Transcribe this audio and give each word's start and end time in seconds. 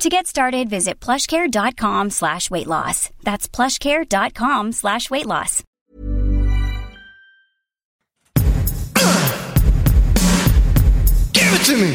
To 0.00 0.08
get 0.08 0.26
started, 0.26 0.70
visit 0.70 0.98
plushcare.com 0.98 2.08
slash 2.08 2.50
weight 2.50 2.66
loss. 2.66 3.10
That's 3.22 3.46
plushcare.com 3.46 4.72
slash 4.72 5.10
weight 5.10 5.26
loss. 5.26 5.62
Give 11.34 11.52
it 11.52 11.64
to 11.66 11.76
me. 11.76 11.92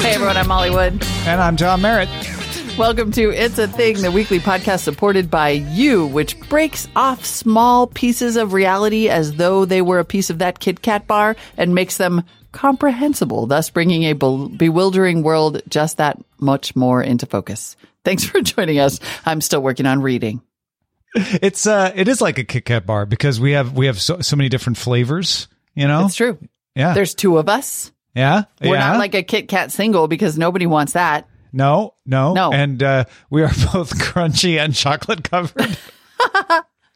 Hey 0.00 0.14
everyone, 0.14 0.36
I'm 0.36 0.46
Molly 0.46 0.70
Wood. 0.70 1.04
And 1.24 1.40
I'm 1.40 1.56
Tom 1.56 1.82
Merritt. 1.82 2.08
Welcome 2.78 3.10
to 3.12 3.32
It's 3.32 3.58
a 3.58 3.66
Thing, 3.66 4.00
the 4.00 4.12
weekly 4.12 4.38
podcast 4.38 4.84
supported 4.84 5.28
by 5.28 5.48
you, 5.48 6.06
which 6.06 6.38
breaks 6.48 6.86
off 6.94 7.24
small 7.24 7.88
pieces 7.88 8.36
of 8.36 8.52
reality 8.52 9.08
as 9.08 9.34
though 9.34 9.64
they 9.64 9.82
were 9.82 9.98
a 9.98 10.04
piece 10.04 10.30
of 10.30 10.38
that 10.38 10.60
Kit 10.60 10.82
Kat 10.82 11.08
bar 11.08 11.34
and 11.56 11.74
makes 11.74 11.96
them 11.96 12.22
comprehensible, 12.56 13.46
thus 13.46 13.68
bringing 13.68 14.04
a 14.04 14.14
be- 14.14 14.48
bewildering 14.56 15.22
world 15.22 15.60
just 15.68 15.98
that 15.98 16.18
much 16.40 16.74
more 16.74 17.02
into 17.02 17.26
focus. 17.26 17.76
Thanks 18.02 18.24
for 18.24 18.40
joining 18.42 18.78
us. 18.80 18.98
I'm 19.26 19.42
still 19.42 19.62
working 19.62 19.84
on 19.84 20.00
reading. 20.00 20.40
It's 21.14 21.66
uh 21.66 21.92
it 21.94 22.08
is 22.08 22.20
like 22.20 22.38
a 22.38 22.44
Kit 22.44 22.64
Kat 22.64 22.84
bar 22.86 23.06
because 23.06 23.38
we 23.38 23.52
have 23.52 23.72
we 23.74 23.86
have 23.86 24.00
so, 24.00 24.20
so 24.20 24.36
many 24.36 24.48
different 24.48 24.78
flavors, 24.78 25.48
you 25.74 25.86
know? 25.86 26.06
It's 26.06 26.14
true. 26.14 26.38
Yeah. 26.74 26.94
There's 26.94 27.14
two 27.14 27.38
of 27.38 27.48
us. 27.48 27.92
yeah. 28.14 28.44
We're 28.60 28.74
yeah. 28.74 28.88
not 28.88 28.98
like 28.98 29.14
a 29.14 29.22
Kit 29.22 29.48
Kat 29.48 29.70
single 29.70 30.08
because 30.08 30.36
nobody 30.38 30.66
wants 30.66 30.94
that. 30.94 31.28
No, 31.52 31.94
no. 32.04 32.32
No. 32.32 32.52
And 32.52 32.82
uh 32.82 33.04
we 33.30 33.42
are 33.42 33.48
both 33.72 33.98
crunchy 33.98 34.58
and 34.58 34.74
chocolate 34.74 35.24
covered. 35.24 35.78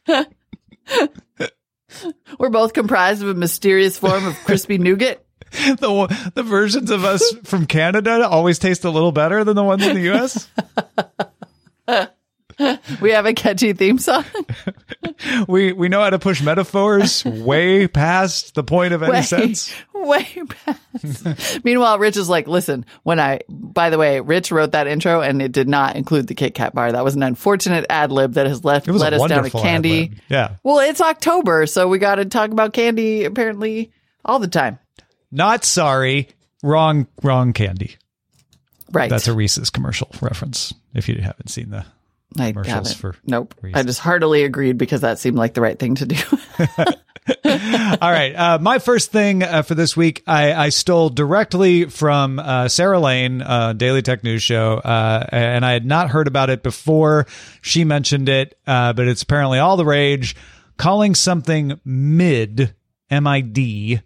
We're 2.39 2.49
both 2.49 2.73
comprised 2.73 3.21
of 3.21 3.29
a 3.29 3.33
mysterious 3.33 3.97
form 3.97 4.25
of 4.25 4.35
crispy 4.43 4.77
nougat. 4.77 5.23
the 5.79 6.31
the 6.33 6.43
versions 6.43 6.89
of 6.91 7.03
us 7.03 7.33
from 7.43 7.65
Canada 7.65 8.27
always 8.27 8.57
taste 8.57 8.85
a 8.85 8.89
little 8.89 9.11
better 9.11 9.43
than 9.43 9.55
the 9.55 9.63
ones 9.63 9.85
in 9.85 9.95
the 9.95 10.13
US. 10.13 10.49
We 13.01 13.11
have 13.11 13.25
a 13.25 13.33
catchy 13.33 13.73
theme 13.73 13.97
song. 13.97 14.23
we 15.47 15.73
we 15.73 15.89
know 15.89 16.01
how 16.01 16.11
to 16.11 16.19
push 16.19 16.43
metaphors 16.43 17.25
way 17.25 17.87
past 17.87 18.53
the 18.53 18.63
point 18.63 18.93
of 18.93 19.01
any 19.01 19.13
way, 19.13 19.21
sense. 19.23 19.73
way 19.95 20.27
past. 20.47 21.63
Meanwhile, 21.63 21.97
Rich 21.97 22.17
is 22.17 22.29
like, 22.29 22.47
listen, 22.47 22.85
when 23.01 23.19
I, 23.19 23.39
by 23.49 23.89
the 23.89 23.97
way, 23.97 24.19
Rich 24.19 24.51
wrote 24.51 24.73
that 24.73 24.85
intro 24.85 25.21
and 25.21 25.41
it 25.41 25.51
did 25.51 25.67
not 25.67 25.95
include 25.95 26.27
the 26.27 26.35
Kit 26.35 26.53
Kat 26.53 26.75
bar. 26.75 26.91
That 26.91 27.03
was 27.03 27.15
an 27.15 27.23
unfortunate 27.23 27.87
ad 27.89 28.11
lib 28.11 28.33
that 28.33 28.45
has 28.45 28.63
left, 28.63 28.87
It 28.87 28.91
was 28.91 29.01
a 29.01 29.05
led 29.05 29.13
us 29.13 29.27
down 29.27 29.45
a 29.45 29.49
candy. 29.49 30.11
Yeah. 30.29 30.57
Well, 30.61 30.79
it's 30.79 31.01
October, 31.01 31.65
so 31.65 31.87
we 31.87 31.97
got 31.97 32.15
to 32.15 32.25
talk 32.25 32.51
about 32.51 32.73
candy 32.73 33.23
apparently 33.23 33.91
all 34.23 34.37
the 34.37 34.47
time. 34.47 34.77
Not 35.31 35.65
sorry. 35.65 36.29
Wrong 36.63 37.07
wrong 37.23 37.53
candy. 37.53 37.95
Right. 38.91 39.09
That's 39.09 39.27
a 39.27 39.33
Reese's 39.33 39.69
commercial 39.69 40.09
reference 40.21 40.73
if 40.93 41.07
you 41.07 41.15
haven't 41.21 41.49
seen 41.49 41.69
the 41.69 41.85
I 42.37 42.51
commercials 42.51 42.93
for 42.93 43.15
Nope. 43.25 43.55
I 43.73 43.83
just 43.83 43.99
heartily 43.99 44.43
agreed 44.43 44.77
because 44.77 45.01
that 45.01 45.19
seemed 45.19 45.37
like 45.37 45.53
the 45.53 45.61
right 45.61 45.77
thing 45.77 45.95
to 45.95 46.05
do. 46.05 46.15
All 47.45 48.11
right. 48.11 48.33
Uh, 48.35 48.57
my 48.59 48.79
first 48.79 49.11
thing 49.11 49.43
uh, 49.43 49.61
for 49.61 49.75
this 49.75 49.95
week, 49.95 50.23
I, 50.25 50.53
I 50.53 50.69
stole 50.69 51.09
directly 51.09 51.85
from 51.85 52.39
uh, 52.39 52.67
Sarah 52.67 52.99
Lane, 52.99 53.41
uh, 53.41 53.73
Daily 53.73 54.01
Tech 54.01 54.23
News 54.23 54.41
Show, 54.41 54.77
uh, 54.77 55.27
and 55.31 55.65
I 55.65 55.73
had 55.73 55.85
not 55.85 56.09
heard 56.09 56.27
about 56.27 56.49
it 56.49 56.63
before 56.63 57.27
she 57.61 57.83
mentioned 57.83 58.27
it, 58.29 58.57
uh, 58.65 58.93
but 58.93 59.07
it's 59.07 59.23
apparently 59.23 59.59
all 59.59 59.77
the 59.77 59.85
rage. 59.85 60.35
Calling 60.77 61.13
something 61.13 61.79
mid, 61.85 62.73
M 63.09 63.27
I 63.27 63.41
D, 63.41 64.01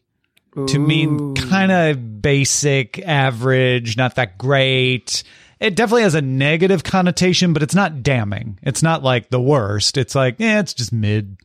to 0.68 0.80
mean 0.80 1.36
kind 1.36 1.72
of 1.72 2.22
basic, 2.22 3.00
average, 3.00 3.98
not 3.98 4.16
that 4.16 4.38
great. 4.38 5.24
It 5.60 5.76
definitely 5.76 6.04
has 6.04 6.16
a 6.16 6.22
negative 6.22 6.84
connotation, 6.84 7.54
but 7.54 7.64
it's 7.64 7.76
not 7.76 8.04
damning. 8.04 8.60
It's 8.62 8.84
not 8.84 9.04
like 9.04 9.30
the 9.30 9.40
worst. 9.42 9.98
It's 9.98 10.16
like, 10.16 10.36
yeah, 10.40 10.60
it's 10.60 10.74
just 10.74 10.92
mid. 10.92 11.38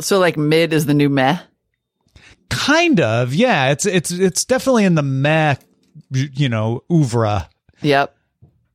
so, 0.00 0.18
like, 0.18 0.36
mid 0.36 0.72
is 0.72 0.86
the 0.86 0.94
new 0.94 1.08
meh. 1.08 1.38
Kind 2.48 3.00
of, 3.00 3.34
yeah. 3.34 3.70
It's 3.70 3.86
it's 3.86 4.10
it's 4.12 4.44
definitely 4.44 4.84
in 4.84 4.94
the 4.94 5.02
meh, 5.02 5.56
you 6.12 6.48
know, 6.48 6.84
oeuvre. 6.90 7.48
Yep. 7.82 8.14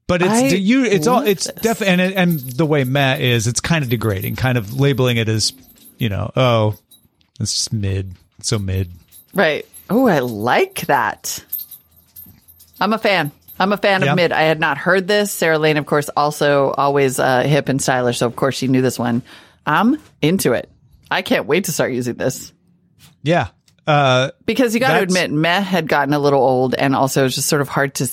But 0.07 0.21
it's 0.23 0.31
I 0.31 0.47
you. 0.47 0.83
It's 0.83 1.07
all. 1.07 1.21
It's 1.21 1.45
definitely 1.45 1.87
and 1.87 2.01
it- 2.01 2.13
and 2.17 2.39
the 2.39 2.65
way 2.65 2.83
meh 2.83 3.17
is, 3.17 3.47
it's 3.47 3.61
kind 3.61 3.83
of 3.83 3.89
degrading. 3.89 4.35
Kind 4.35 4.57
of 4.57 4.77
labeling 4.77 5.17
it 5.17 5.29
as, 5.29 5.53
you 5.97 6.09
know, 6.09 6.31
oh, 6.35 6.75
it's 7.39 7.53
just 7.53 7.71
mid. 7.71 8.15
So 8.41 8.59
mid. 8.59 8.91
Right. 9.33 9.65
Oh, 9.89 10.07
I 10.07 10.19
like 10.19 10.81
that. 10.87 11.43
I'm 12.79 12.93
a 12.93 12.97
fan. 12.97 13.31
I'm 13.59 13.73
a 13.73 13.77
fan 13.77 14.01
Yeah. 14.01 14.11
of 14.11 14.15
mid. 14.15 14.31
I 14.31 14.41
had 14.43 14.59
not 14.59 14.77
heard 14.77 15.07
this. 15.07 15.31
Sarah 15.31 15.59
Lane, 15.59 15.77
of 15.77 15.85
course, 15.85 16.09
also 16.09 16.71
always 16.71 17.19
uh, 17.19 17.41
hip 17.41 17.69
and 17.69 17.81
stylish. 17.81 18.17
So, 18.19 18.25
of 18.25 18.35
course, 18.35 18.55
she 18.55 18.67
knew 18.67 18.81
this 18.81 18.97
one. 18.97 19.21
I'm 19.65 19.97
into 20.21 20.53
it. 20.53 20.69
I 21.11 21.21
can't 21.21 21.45
wait 21.45 21.65
to 21.65 21.71
start 21.71 21.91
using 21.91 22.15
this 22.15 22.51
Yeah. 23.21 23.49
Uh, 23.85 24.31
because 24.45 24.73
you 24.73 24.79
got 24.79 24.93
to 24.97 25.01
admit, 25.03 25.31
meh 25.31 25.59
had 25.59 25.87
gotten 25.87 26.13
a 26.13 26.19
little 26.19 26.41
old 26.41 26.73
and 26.75 26.95
also 26.95 27.25
it's 27.25 27.35
just 27.35 27.49
sort 27.49 27.61
of 27.61 27.67
hard 27.67 27.95
to, 27.95 28.09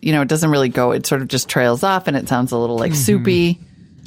you 0.00 0.12
know, 0.12 0.22
it 0.22 0.28
doesn't 0.28 0.50
really 0.50 0.68
go. 0.68 0.92
It 0.92 1.06
sort 1.06 1.22
of 1.22 1.28
just 1.28 1.48
trails 1.48 1.82
off 1.82 2.06
and 2.08 2.16
it 2.16 2.28
sounds 2.28 2.52
a 2.52 2.56
little 2.56 2.78
like 2.78 2.94
soupy. 2.94 3.60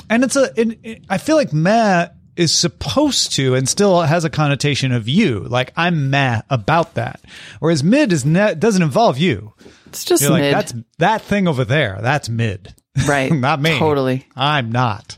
and 0.10 0.24
it's 0.24 0.36
a. 0.36 0.50
It, 0.60 0.80
it- 0.84 1.04
I 1.10 1.18
feel 1.20 1.36
like 1.36 1.54
meh 1.54 2.08
is 2.36 2.53
supposed 2.53 3.34
to 3.34 3.56
and 3.56 3.68
still 3.68 4.02
has 4.02 4.25
a 4.25 4.30
connotation 4.30 4.92
of 4.92 5.08
you. 5.08 5.42
Like 5.42 5.74
I'm 5.75 6.09
meh 6.09 6.42
about 6.50 6.96
that, 6.96 7.22
whereas 7.59 7.84
mid 7.84 8.12
is 8.12 8.25
ne- 8.25 8.56
doesn't 8.56 8.81
involve 8.81 9.18
you. 9.18 9.53
It's 9.88 10.06
just 10.06 10.22
You're 10.22 10.31
like 10.31 10.41
mid. 10.41 10.53
that's 10.53 10.74
that 11.00 11.22
thing 11.22 11.47
over 11.47 11.66
there. 11.66 12.00
That's 12.02 12.30
mid. 12.30 12.74
right. 13.08 13.31
not 13.31 13.62
me. 13.62 13.78
Totally. 13.78 14.28
I'm 14.36 14.72
not. 14.72 15.18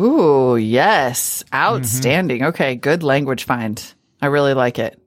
Ooh, 0.00 0.56
yes. 0.56 1.44
Outstanding. 1.54 2.44
Okay. 2.46 2.74
Good 2.74 3.02
language 3.02 3.44
find. 3.44 3.82
I 4.20 4.26
really 4.26 4.54
like 4.54 4.78
it. 4.78 5.00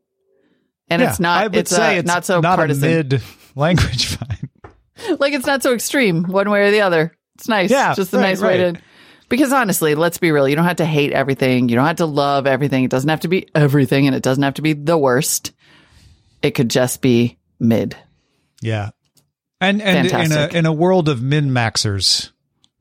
And 0.89 1.01
it's 1.01 1.19
not, 1.19 1.43
I 1.43 1.47
would 1.47 1.55
it's, 1.55 1.71
say 1.71 1.97
uh, 1.97 1.99
it's 1.99 2.07
not 2.07 2.23
so 2.23 2.39
not 2.39 2.57
partisan. 2.57 2.83
a 2.83 2.87
mid 2.87 3.21
language 3.55 4.05
find. 4.05 4.49
like 5.19 5.33
it's 5.33 5.45
not 5.45 5.63
so 5.63 5.73
extreme 5.73 6.23
one 6.23 6.49
way 6.49 6.67
or 6.67 6.71
the 6.71 6.81
other. 6.81 7.13
It's 7.35 7.47
nice. 7.47 7.69
Yeah, 7.69 7.93
just 7.93 8.13
a 8.13 8.17
right, 8.17 8.23
nice 8.23 8.41
way 8.41 8.57
to. 8.57 8.81
Because 9.29 9.51
honestly, 9.51 9.95
let's 9.95 10.17
be 10.17 10.31
real. 10.31 10.47
You 10.47 10.55
don't 10.55 10.65
have 10.65 10.77
to 10.77 10.85
hate 10.85 11.11
everything. 11.11 11.69
You 11.69 11.75
don't 11.75 11.85
have 11.85 11.97
to 11.97 12.05
love 12.05 12.47
everything. 12.47 12.83
It 12.83 12.91
doesn't 12.91 13.09
have 13.09 13.21
to 13.21 13.27
be 13.27 13.47
everything, 13.53 14.07
and 14.07 14.15
it 14.15 14.23
doesn't 14.23 14.43
have 14.43 14.55
to 14.55 14.61
be 14.61 14.73
the 14.73 14.97
worst. 14.97 15.51
It 16.41 16.51
could 16.51 16.69
just 16.69 17.01
be 17.01 17.37
mid. 17.59 17.97
Yeah. 18.61 18.91
And 19.59 19.81
and 19.81 20.07
in 20.07 20.31
a 20.31 20.47
in 20.53 20.65
a 20.65 20.71
world 20.73 21.09
of 21.09 21.21
min 21.21 21.49
maxers, 21.49 22.31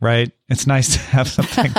right? 0.01 0.31
It's 0.49 0.67
nice 0.67 0.93
to 0.93 0.99
have 0.99 1.27
something 1.27 1.73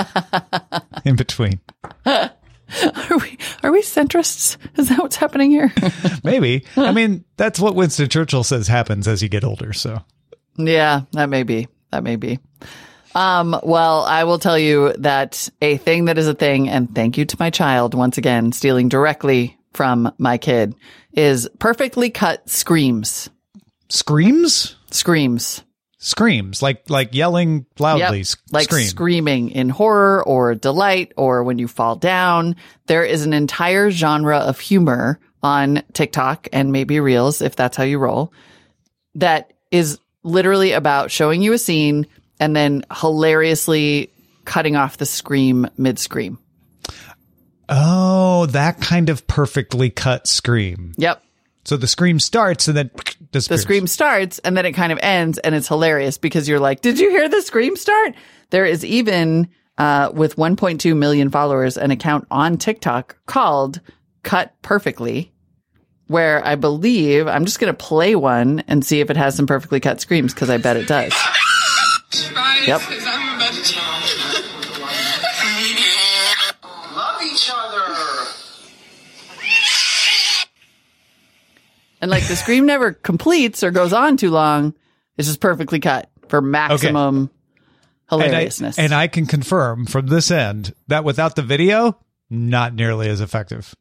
in 1.04 1.16
between. 1.16 1.60
Are 2.04 3.16
we 3.16 3.38
are 3.62 3.72
we 3.72 3.82
centrists? 3.82 4.56
Is 4.76 4.88
that 4.88 4.98
what's 4.98 5.16
happening 5.16 5.50
here? 5.50 5.72
Maybe. 6.24 6.64
I 6.76 6.92
mean, 6.92 7.24
that's 7.36 7.60
what 7.60 7.76
Winston 7.76 8.08
Churchill 8.08 8.44
says 8.44 8.66
happens 8.66 9.06
as 9.06 9.22
you 9.22 9.28
get 9.28 9.44
older. 9.44 9.72
So 9.72 10.02
yeah, 10.56 11.02
that 11.12 11.28
may 11.28 11.44
be. 11.44 11.68
That 11.92 12.02
may 12.02 12.16
be. 12.16 12.40
Um, 13.18 13.58
well, 13.64 14.02
I 14.04 14.22
will 14.24 14.38
tell 14.38 14.56
you 14.58 14.92
that 14.98 15.48
a 15.60 15.76
thing 15.78 16.04
that 16.04 16.18
is 16.18 16.28
a 16.28 16.34
thing, 16.34 16.68
and 16.68 16.94
thank 16.94 17.18
you 17.18 17.24
to 17.24 17.36
my 17.40 17.50
child 17.50 17.94
once 17.94 18.16
again, 18.16 18.52
stealing 18.52 18.88
directly 18.88 19.58
from 19.72 20.12
my 20.18 20.38
kid, 20.38 20.74
is 21.12 21.48
perfectly 21.58 22.10
cut 22.10 22.48
screams. 22.48 23.28
screams, 23.88 24.76
Screams. 24.92 25.64
screams 25.98 26.62
like 26.62 26.88
like 26.88 27.12
yelling 27.12 27.66
loudly, 27.80 28.18
Yep. 28.18 28.26
Like 28.52 28.64
scream. 28.64 28.86
screaming 28.86 29.50
in 29.50 29.68
horror 29.68 30.22
or 30.24 30.54
delight 30.54 31.12
or 31.16 31.42
when 31.42 31.58
you 31.58 31.66
fall 31.66 31.96
down. 31.96 32.54
There 32.86 33.04
is 33.04 33.26
an 33.26 33.32
entire 33.32 33.90
genre 33.90 34.38
of 34.38 34.60
humor 34.60 35.18
on 35.42 35.82
TikTok 35.92 36.48
and 36.52 36.70
maybe 36.70 37.00
Reels, 37.00 37.42
if 37.42 37.56
that's 37.56 37.76
how 37.76 37.82
you 37.84 37.98
roll, 37.98 38.32
that 39.16 39.52
is 39.72 39.98
literally 40.22 40.72
about 40.72 41.10
showing 41.10 41.42
you 41.42 41.52
a 41.52 41.58
scene 41.58 42.06
and 42.40 42.54
then 42.54 42.84
hilariously 42.92 44.12
cutting 44.44 44.76
off 44.76 44.96
the 44.96 45.06
scream 45.06 45.66
mid 45.76 45.98
scream. 45.98 46.38
Oh, 47.68 48.46
that 48.46 48.80
kind 48.80 49.10
of 49.10 49.26
perfectly 49.26 49.90
cut 49.90 50.26
scream. 50.26 50.94
Yep. 50.96 51.22
So 51.64 51.76
the 51.76 51.86
scream 51.86 52.18
starts 52.18 52.66
and 52.66 52.76
then 52.76 52.90
The 53.32 53.42
scream 53.42 53.86
starts 53.86 54.38
and 54.38 54.56
then 54.56 54.64
it 54.64 54.72
kind 54.72 54.90
of 54.90 54.98
ends 55.02 55.36
and 55.36 55.54
it's 55.54 55.68
hilarious 55.68 56.16
because 56.16 56.48
you're 56.48 56.60
like, 56.60 56.80
did 56.80 56.98
you 56.98 57.10
hear 57.10 57.28
the 57.28 57.42
scream 57.42 57.76
start? 57.76 58.14
There 58.48 58.64
is 58.64 58.86
even 58.86 59.48
uh, 59.76 60.10
with 60.14 60.36
1.2 60.36 60.96
million 60.96 61.30
followers, 61.30 61.76
an 61.76 61.90
account 61.90 62.26
on 62.30 62.56
TikTok 62.56 63.18
called 63.26 63.80
Cut 64.22 64.54
Perfectly, 64.62 65.30
where 66.06 66.44
I 66.44 66.54
believe 66.54 67.28
I'm 67.28 67.44
just 67.44 67.60
going 67.60 67.72
to 67.72 67.76
play 67.76 68.14
one 68.14 68.64
and 68.66 68.84
see 68.84 69.00
if 69.00 69.10
it 69.10 69.16
has 69.18 69.34
some 69.34 69.46
perfectly 69.46 69.78
cut 69.78 70.00
screams 70.00 70.32
because 70.32 70.48
I 70.48 70.56
bet 70.56 70.78
it 70.78 70.88
does. 70.88 71.12
Yep. 72.68 72.80
Love 76.94 77.22
each 77.22 77.50
other. 77.52 77.94
And 82.00 82.10
like 82.10 82.26
the 82.28 82.36
scream 82.36 82.66
never 82.66 82.92
completes 82.92 83.62
or 83.64 83.70
goes 83.70 83.92
on 83.92 84.16
too 84.16 84.30
long. 84.30 84.74
It's 85.16 85.28
just 85.28 85.40
perfectly 85.40 85.80
cut 85.80 86.08
for 86.28 86.40
maximum 86.40 87.30
And 88.10 88.22
I, 88.22 88.26
hilariousness. 88.26 88.78
and 88.78 88.92
I 88.94 89.08
can 89.08 89.26
confirm 89.26 89.86
from 89.86 90.06
this 90.06 90.30
end 90.30 90.74
that 90.86 91.04
without 91.04 91.34
the 91.36 91.42
video, 91.42 91.98
not 92.30 92.74
nearly 92.74 93.08
as 93.08 93.20
effective. 93.20 93.74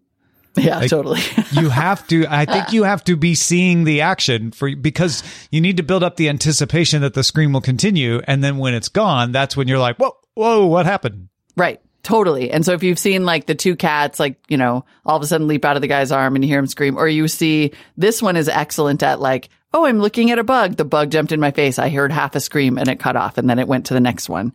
Yeah, 0.58 0.82
totally. 0.88 1.22
You 1.52 1.70
have 1.70 2.06
to, 2.08 2.26
I 2.28 2.46
think 2.46 2.74
you 2.74 2.84
have 2.84 3.04
to 3.06 3.16
be 3.16 3.36
seeing 3.36 3.84
the 3.84 4.02
action 4.02 4.52
for, 4.52 4.76
because 4.76 5.24
you 5.50 5.62
need 5.62 5.78
to 5.78 5.84
build 5.84 6.04
up 6.04 6.18
the 6.18 6.30
anticipation 6.30 7.02
that 7.02 7.14
the 7.14 7.24
scream 7.24 7.54
will 7.54 7.62
continue. 7.62 8.22
And 8.28 8.44
then 8.44 8.58
when 8.58 8.74
it's 8.74 8.90
gone, 8.90 9.32
that's 9.32 9.56
when 9.56 9.68
you're 9.68 9.80
like, 9.80 9.98
whoa, 9.98 10.18
whoa, 10.34 10.66
what 10.66 10.86
happened? 10.86 11.30
Right. 11.56 11.82
Totally. 12.04 12.52
And 12.52 12.66
so 12.66 12.74
if 12.74 12.84
you've 12.84 13.00
seen 13.00 13.26
like 13.26 13.48
the 13.48 13.56
two 13.56 13.76
cats, 13.76 14.20
like, 14.20 14.40
you 14.48 14.58
know, 14.58 14.86
all 15.06 15.18
of 15.18 15.24
a 15.24 15.28
sudden 15.28 15.48
leap 15.48 15.66
out 15.66 15.76
of 15.76 15.82
the 15.82 15.88
guy's 15.88 16.12
arm 16.12 16.36
and 16.36 16.44
you 16.44 16.50
hear 16.50 16.60
him 16.60 16.68
scream, 16.68 16.98
or 16.98 17.08
you 17.08 17.28
see 17.28 17.74
this 17.98 18.22
one 18.22 18.38
is 18.38 18.48
excellent 18.48 19.04
at 19.04 19.20
like, 19.20 19.50
oh, 19.74 19.86
I'm 19.86 20.00
looking 20.00 20.32
at 20.32 20.40
a 20.40 20.44
bug. 20.44 20.78
The 20.78 20.86
bug 20.86 21.12
jumped 21.12 21.32
in 21.32 21.40
my 21.40 21.52
face. 21.52 21.78
I 21.78 21.90
heard 21.90 22.12
half 22.12 22.36
a 22.36 22.40
scream 22.40 22.78
and 22.78 22.88
it 22.88 23.00
cut 23.00 23.16
off 23.16 23.38
and 23.38 23.50
then 23.50 23.60
it 23.60 23.68
went 23.68 23.88
to 23.88 23.94
the 23.94 24.00
next 24.00 24.30
one. 24.30 24.54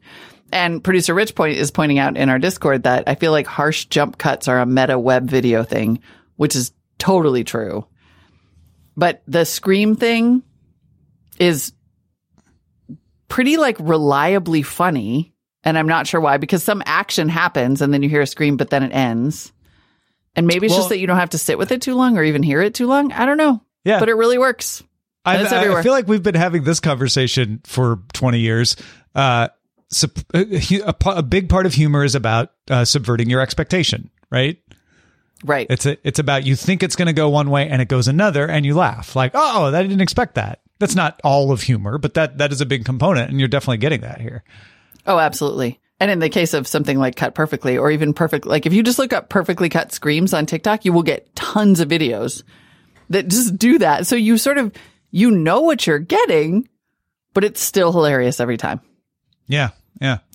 And 0.52 0.84
producer 0.84 1.14
Rich 1.14 1.34
point 1.34 1.56
is 1.56 1.70
pointing 1.70 1.98
out 1.98 2.18
in 2.18 2.28
our 2.28 2.38
Discord 2.38 2.82
that 2.82 3.04
I 3.06 3.14
feel 3.14 3.32
like 3.32 3.46
harsh 3.46 3.86
jump 3.86 4.18
cuts 4.18 4.48
are 4.48 4.60
a 4.60 4.66
meta 4.66 4.98
web 4.98 5.28
video 5.28 5.64
thing, 5.64 6.00
which 6.36 6.54
is 6.54 6.72
totally 6.98 7.42
true. 7.42 7.86
But 8.94 9.22
the 9.26 9.46
scream 9.46 9.96
thing 9.96 10.42
is 11.38 11.72
pretty 13.28 13.56
like 13.56 13.78
reliably 13.80 14.62
funny. 14.62 15.32
And 15.64 15.78
I'm 15.78 15.88
not 15.88 16.06
sure 16.06 16.20
why, 16.20 16.36
because 16.36 16.62
some 16.62 16.82
action 16.84 17.30
happens 17.30 17.80
and 17.80 17.94
then 17.94 18.02
you 18.02 18.10
hear 18.10 18.20
a 18.20 18.26
scream, 18.26 18.58
but 18.58 18.68
then 18.68 18.82
it 18.82 18.90
ends. 18.92 19.52
And 20.36 20.46
maybe 20.46 20.66
it's 20.66 20.72
Well- 20.72 20.80
just 20.80 20.88
that 20.90 20.98
you 20.98 21.06
don't 21.06 21.18
have 21.18 21.30
to 21.30 21.38
sit 21.38 21.56
with 21.56 21.72
it 21.72 21.80
too 21.80 21.94
long 21.94 22.18
or 22.18 22.24
even 22.24 22.42
hear 22.42 22.60
it 22.60 22.74
too 22.74 22.86
long. 22.86 23.10
I 23.12 23.24
don't 23.24 23.38
know. 23.38 23.62
Yeah. 23.84 24.00
But 24.00 24.10
it 24.10 24.14
really 24.14 24.38
works. 24.38 24.82
I, 25.24 25.38
I- 25.38 25.82
feel 25.82 25.92
like 25.92 26.08
we've 26.08 26.22
been 26.22 26.34
having 26.34 26.64
this 26.64 26.80
conversation 26.80 27.60
for 27.64 28.00
20 28.12 28.40
years. 28.40 28.76
Uh, 29.14 29.48
a, 29.92 30.10
a, 30.34 30.94
a 31.10 31.22
big 31.22 31.48
part 31.48 31.66
of 31.66 31.74
humor 31.74 32.04
is 32.04 32.14
about 32.14 32.52
uh, 32.70 32.84
subverting 32.84 33.28
your 33.30 33.40
expectation, 33.40 34.10
right? 34.30 34.58
Right. 35.44 35.66
It's 35.70 35.86
a, 35.86 35.96
it's 36.06 36.18
about 36.18 36.44
you 36.44 36.56
think 36.56 36.82
it's 36.82 36.96
going 36.96 37.06
to 37.06 37.12
go 37.12 37.28
one 37.28 37.50
way 37.50 37.68
and 37.68 37.82
it 37.82 37.88
goes 37.88 38.08
another, 38.08 38.46
and 38.46 38.64
you 38.64 38.74
laugh 38.74 39.16
like, 39.16 39.32
"Oh, 39.34 39.66
I 39.74 39.82
didn't 39.82 40.00
expect 40.00 40.36
that." 40.36 40.60
That's 40.78 40.94
not 40.94 41.20
all 41.24 41.52
of 41.52 41.62
humor, 41.62 41.98
but 41.98 42.14
that 42.14 42.38
that 42.38 42.52
is 42.52 42.60
a 42.60 42.66
big 42.66 42.84
component, 42.84 43.30
and 43.30 43.38
you're 43.38 43.48
definitely 43.48 43.78
getting 43.78 44.02
that 44.02 44.20
here. 44.20 44.44
Oh, 45.06 45.18
absolutely. 45.18 45.80
And 46.00 46.10
in 46.10 46.18
the 46.18 46.28
case 46.28 46.52
of 46.54 46.66
something 46.66 46.98
like 46.98 47.14
cut 47.14 47.34
perfectly 47.34 47.78
or 47.78 47.90
even 47.90 48.12
perfect, 48.12 48.44
like 48.44 48.66
if 48.66 48.72
you 48.72 48.82
just 48.82 48.98
look 48.98 49.12
up 49.12 49.28
perfectly 49.28 49.68
cut 49.68 49.92
screams 49.92 50.34
on 50.34 50.46
TikTok, 50.46 50.84
you 50.84 50.92
will 50.92 51.04
get 51.04 51.34
tons 51.36 51.78
of 51.78 51.88
videos 51.88 52.42
that 53.10 53.28
just 53.28 53.56
do 53.56 53.78
that. 53.78 54.06
So 54.06 54.16
you 54.16 54.36
sort 54.36 54.58
of, 54.58 54.72
you 55.12 55.30
know 55.30 55.60
what 55.60 55.86
you're 55.86 56.00
getting, 56.00 56.68
but 57.34 57.44
it's 57.44 57.60
still 57.60 57.92
hilarious 57.92 58.40
every 58.40 58.56
time. 58.56 58.80
Yeah, 59.46 59.70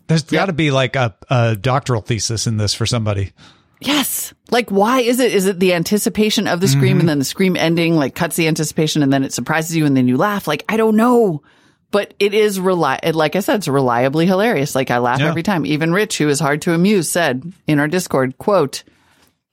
There's 0.07 0.23
got 0.23 0.45
to 0.47 0.53
be 0.53 0.71
like 0.71 0.95
a, 0.95 1.15
a 1.29 1.55
doctoral 1.55 2.01
thesis 2.01 2.47
in 2.47 2.57
this 2.57 2.73
for 2.73 2.85
somebody. 2.85 3.33
Yes. 3.79 4.33
Like, 4.49 4.69
why 4.71 5.01
is 5.01 5.19
it? 5.19 5.33
Is 5.33 5.45
it 5.45 5.59
the 5.59 5.73
anticipation 5.73 6.47
of 6.47 6.61
the 6.61 6.67
scream 6.67 6.99
and 6.99 7.07
then 7.07 7.19
the 7.19 7.25
scream 7.25 7.55
ending, 7.55 7.95
like 7.95 8.15
cuts 8.15 8.35
the 8.35 8.47
anticipation 8.47 9.03
and 9.03 9.13
then 9.13 9.23
it 9.23 9.33
surprises 9.33 9.75
you 9.75 9.85
and 9.85 9.95
then 9.95 10.07
you 10.07 10.17
laugh? 10.17 10.47
Like, 10.47 10.65
I 10.67 10.77
don't 10.77 10.95
know. 10.95 11.43
But 11.91 12.13
it 12.19 12.33
is 12.33 12.59
reli- 12.59 13.13
like 13.13 13.35
I 13.37 13.39
said, 13.39 13.57
it's 13.57 13.67
reliably 13.67 14.25
hilarious. 14.25 14.75
Like 14.75 14.91
I 14.91 14.97
laugh 14.97 15.19
Yeah. 15.21 15.29
every 15.29 15.43
time. 15.43 15.65
Even 15.65 15.93
Rich, 15.93 16.17
who 16.17 16.27
is 16.27 16.39
hard 16.39 16.61
to 16.63 16.73
amuse, 16.73 17.09
said 17.09 17.53
in 17.65 17.79
our 17.79 17.87
Discord, 17.87 18.37
quote, 18.37 18.83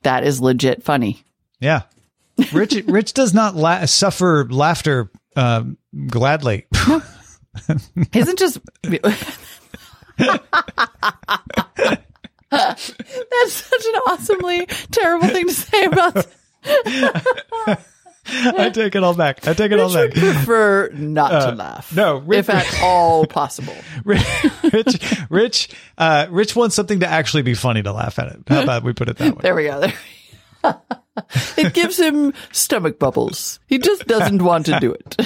that 0.02 0.24
is 0.24 0.40
legit 0.40 0.82
funny. 0.82 1.22
Yeah, 1.60 1.82
Rich 2.52 2.74
Rich 2.86 3.12
does 3.14 3.34
not 3.34 3.54
la- 3.54 3.84
suffer 3.86 4.46
laughter 4.50 5.10
um, 5.36 5.78
gladly. 6.08 6.66
Isn't 8.12 8.38
just 8.38 8.58
That's 12.50 12.92
such 13.52 13.84
an 13.84 13.94
awesomely 14.06 14.66
terrible 14.92 15.28
thing 15.28 15.48
to 15.48 15.54
say 15.54 15.84
about 15.86 16.26
I 18.26 18.70
take 18.70 18.94
it 18.94 19.04
all 19.04 19.14
back. 19.14 19.46
I 19.46 19.52
take 19.52 19.70
it 19.70 19.78
all 19.78 19.88
Rich 19.94 19.96
would 19.96 20.14
back. 20.14 20.22
prefer 20.36 20.88
not 20.94 21.28
to 21.50 21.54
laugh. 21.56 21.92
Uh, 21.92 22.00
no, 22.00 22.16
Rich- 22.18 22.38
if 22.38 22.50
at 22.50 22.82
all 22.82 23.26
possible. 23.26 23.74
Rich, 24.04 25.26
Rich, 25.28 25.68
uh, 25.98 26.26
Rich 26.30 26.56
wants 26.56 26.74
something 26.74 27.00
to 27.00 27.06
actually 27.06 27.42
be 27.42 27.52
funny 27.54 27.82
to 27.82 27.92
laugh 27.92 28.18
at 28.18 28.28
it. 28.28 28.38
How 28.48 28.62
about 28.62 28.82
we 28.82 28.94
put 28.94 29.10
it 29.10 29.18
that 29.18 29.36
way? 29.36 29.40
There 29.42 29.54
we 29.54 29.64
go. 29.64 29.80
There. 29.80 29.92
it 31.58 31.74
gives 31.74 31.98
him 31.98 32.32
stomach 32.52 32.98
bubbles. 32.98 33.60
He 33.66 33.76
just 33.78 34.06
doesn't 34.06 34.40
want 34.42 34.66
to 34.66 34.80
do 34.80 34.94
it. 34.94 35.16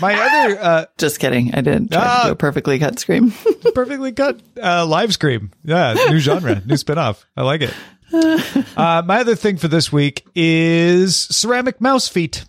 My 0.00 0.14
other 0.14 0.58
uh, 0.60 0.84
Just 0.98 1.18
kidding. 1.20 1.54
I 1.54 1.60
didn't 1.60 1.90
try 1.92 2.00
Ah. 2.02 2.22
to 2.22 2.28
do 2.28 2.32
a 2.32 2.36
perfectly 2.36 2.78
cut 2.78 2.98
scream. 2.98 3.32
perfectly 3.74 4.12
cut 4.12 4.40
uh, 4.62 4.86
live 4.86 5.12
scream. 5.12 5.50
Yeah, 5.64 5.94
new 6.08 6.18
genre, 6.18 6.62
new 6.64 6.74
spinoff. 6.76 7.24
I 7.36 7.42
like 7.42 7.62
it. 7.62 7.74
Uh, 8.76 9.02
my 9.06 9.20
other 9.20 9.34
thing 9.34 9.56
for 9.56 9.68
this 9.68 9.90
week 9.92 10.26
is 10.34 11.16
ceramic 11.16 11.80
mouse 11.80 12.08
feet. 12.08 12.44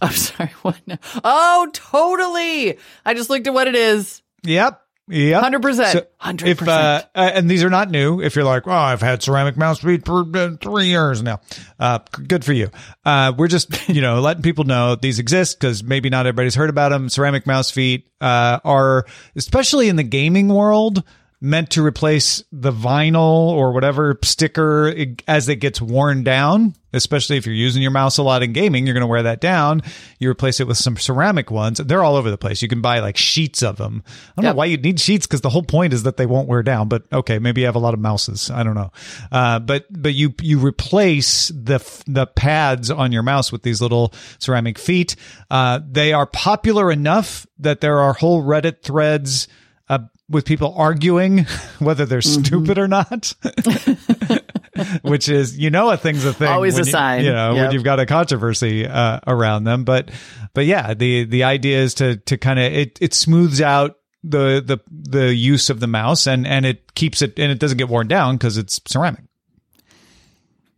I'm 0.00 0.12
sorry. 0.12 0.50
What? 0.62 0.76
now? 0.86 0.98
Oh, 1.24 1.68
totally. 1.72 2.78
I 3.04 3.14
just 3.14 3.30
looked 3.30 3.46
at 3.46 3.54
what 3.54 3.68
it 3.68 3.74
is. 3.74 4.20
Yep. 4.42 4.80
Yep. 5.08 5.42
100%. 5.42 5.92
So 5.92 6.06
100%. 6.20 6.46
If, 6.46 6.66
uh, 6.66 7.02
uh, 7.14 7.30
and 7.34 7.48
these 7.48 7.62
are 7.62 7.70
not 7.70 7.90
new. 7.90 8.20
If 8.20 8.34
you're 8.34 8.44
like, 8.44 8.66
oh, 8.66 8.72
I've 8.72 9.00
had 9.00 9.22
ceramic 9.22 9.56
mouse 9.56 9.78
feet 9.78 10.04
for 10.04 10.24
uh, 10.34 10.56
three 10.60 10.86
years 10.86 11.22
now. 11.22 11.40
Uh, 11.78 12.00
good 12.26 12.44
for 12.44 12.52
you. 12.52 12.70
Uh, 13.04 13.32
we're 13.36 13.46
just, 13.46 13.88
you 13.88 14.00
know, 14.00 14.20
letting 14.20 14.42
people 14.42 14.64
know 14.64 14.96
these 14.96 15.18
exist 15.20 15.60
because 15.60 15.84
maybe 15.84 16.10
not 16.10 16.26
everybody's 16.26 16.56
heard 16.56 16.70
about 16.70 16.88
them. 16.90 17.08
Ceramic 17.08 17.46
mouse 17.46 17.70
feet, 17.70 18.10
uh, 18.20 18.58
are, 18.64 19.06
especially 19.36 19.88
in 19.88 19.96
the 19.96 20.02
gaming 20.02 20.48
world, 20.48 21.04
meant 21.40 21.70
to 21.70 21.84
replace 21.84 22.42
the 22.50 22.72
vinyl 22.72 23.48
or 23.50 23.72
whatever 23.72 24.18
sticker 24.22 24.94
as 25.28 25.48
it 25.48 25.56
gets 25.56 25.80
worn 25.80 26.24
down. 26.24 26.74
Especially 26.92 27.36
if 27.36 27.44
you're 27.44 27.54
using 27.54 27.82
your 27.82 27.90
mouse 27.90 28.16
a 28.16 28.22
lot 28.22 28.42
in 28.42 28.54
gaming, 28.54 28.86
you're 28.86 28.94
going 28.94 29.02
to 29.02 29.06
wear 29.06 29.24
that 29.24 29.38
down. 29.38 29.82
You 30.18 30.30
replace 30.30 30.60
it 30.60 30.66
with 30.66 30.78
some 30.78 30.96
ceramic 30.96 31.50
ones. 31.50 31.76
They're 31.76 32.02
all 32.02 32.16
over 32.16 32.30
the 32.30 32.38
place. 32.38 32.62
You 32.62 32.68
can 32.68 32.80
buy 32.80 33.00
like 33.00 33.18
sheets 33.18 33.62
of 33.62 33.76
them. 33.76 34.02
I 34.06 34.10
don't 34.36 34.44
Yep. 34.46 34.54
know 34.54 34.56
why 34.56 34.64
you'd 34.66 34.82
need 34.82 34.98
sheets 34.98 35.26
because 35.26 35.42
the 35.42 35.50
whole 35.50 35.64
point 35.64 35.92
is 35.92 36.04
that 36.04 36.16
they 36.16 36.24
won't 36.24 36.48
wear 36.48 36.62
down. 36.62 36.88
But 36.88 37.02
okay, 37.12 37.38
maybe 37.38 37.60
you 37.62 37.66
have 37.66 37.74
a 37.74 37.80
lot 37.80 37.92
of 37.92 38.00
mouses. 38.00 38.50
I 38.50 38.62
don't 38.62 38.76
know. 38.76 38.92
Uh, 39.30 39.58
but 39.58 39.84
but 39.90 40.14
you 40.14 40.32
you 40.40 40.58
replace 40.58 41.48
the 41.54 41.74
f- 41.74 42.02
the 42.06 42.26
pads 42.26 42.90
on 42.90 43.12
your 43.12 43.22
mouse 43.24 43.52
with 43.52 43.62
these 43.62 43.82
little 43.82 44.14
ceramic 44.38 44.78
feet. 44.78 45.16
Uh, 45.50 45.80
they 45.86 46.14
are 46.14 46.24
popular 46.26 46.90
enough 46.90 47.46
that 47.58 47.82
there 47.82 47.98
are 48.00 48.14
whole 48.14 48.42
Reddit 48.42 48.80
threads. 48.80 49.48
Uh, 49.88 49.98
with 50.28 50.44
people 50.44 50.74
arguing 50.76 51.46
whether 51.78 52.04
they're 52.06 52.18
Mm-hmm. 52.18 52.42
stupid 52.44 52.76
or 52.78 52.88
not, 52.88 53.32
which 55.02 55.28
is 55.28 55.56
you 55.56 55.70
know 55.70 55.90
a 55.90 55.96
thing's 55.96 56.24
a 56.24 56.32
thing. 56.32 56.48
Always 56.48 56.74
a 56.76 56.78
you- 56.78 56.84
sign. 56.90 57.24
You 57.24 57.32
know 57.32 57.54
Yep. 57.54 57.62
when 57.62 57.70
you've 57.72 57.84
got 57.84 58.00
a 58.00 58.06
controversy 58.06 58.86
uh, 58.86 59.20
around 59.26 59.64
them, 59.64 59.84
but 59.84 60.10
but 60.54 60.66
yeah, 60.66 60.94
the 60.94 61.24
the 61.24 61.44
idea 61.44 61.78
is 61.80 61.94
to 61.94 62.16
to 62.16 62.36
kind 62.36 62.58
of 62.58 62.72
it 62.72 62.98
it 63.00 63.14
smooths 63.14 63.60
out 63.60 63.96
the 64.24 64.60
the 64.64 64.78
the 64.90 65.32
use 65.34 65.70
of 65.70 65.78
the 65.78 65.86
mouse 65.86 66.26
and 66.26 66.46
and 66.48 66.66
it 66.66 66.94
keeps 66.94 67.22
it 67.22 67.38
and 67.38 67.52
it 67.52 67.60
doesn't 67.60 67.78
get 67.78 67.88
worn 67.88 68.08
down 68.08 68.36
because 68.36 68.58
it's 68.58 68.80
ceramic. 68.86 69.22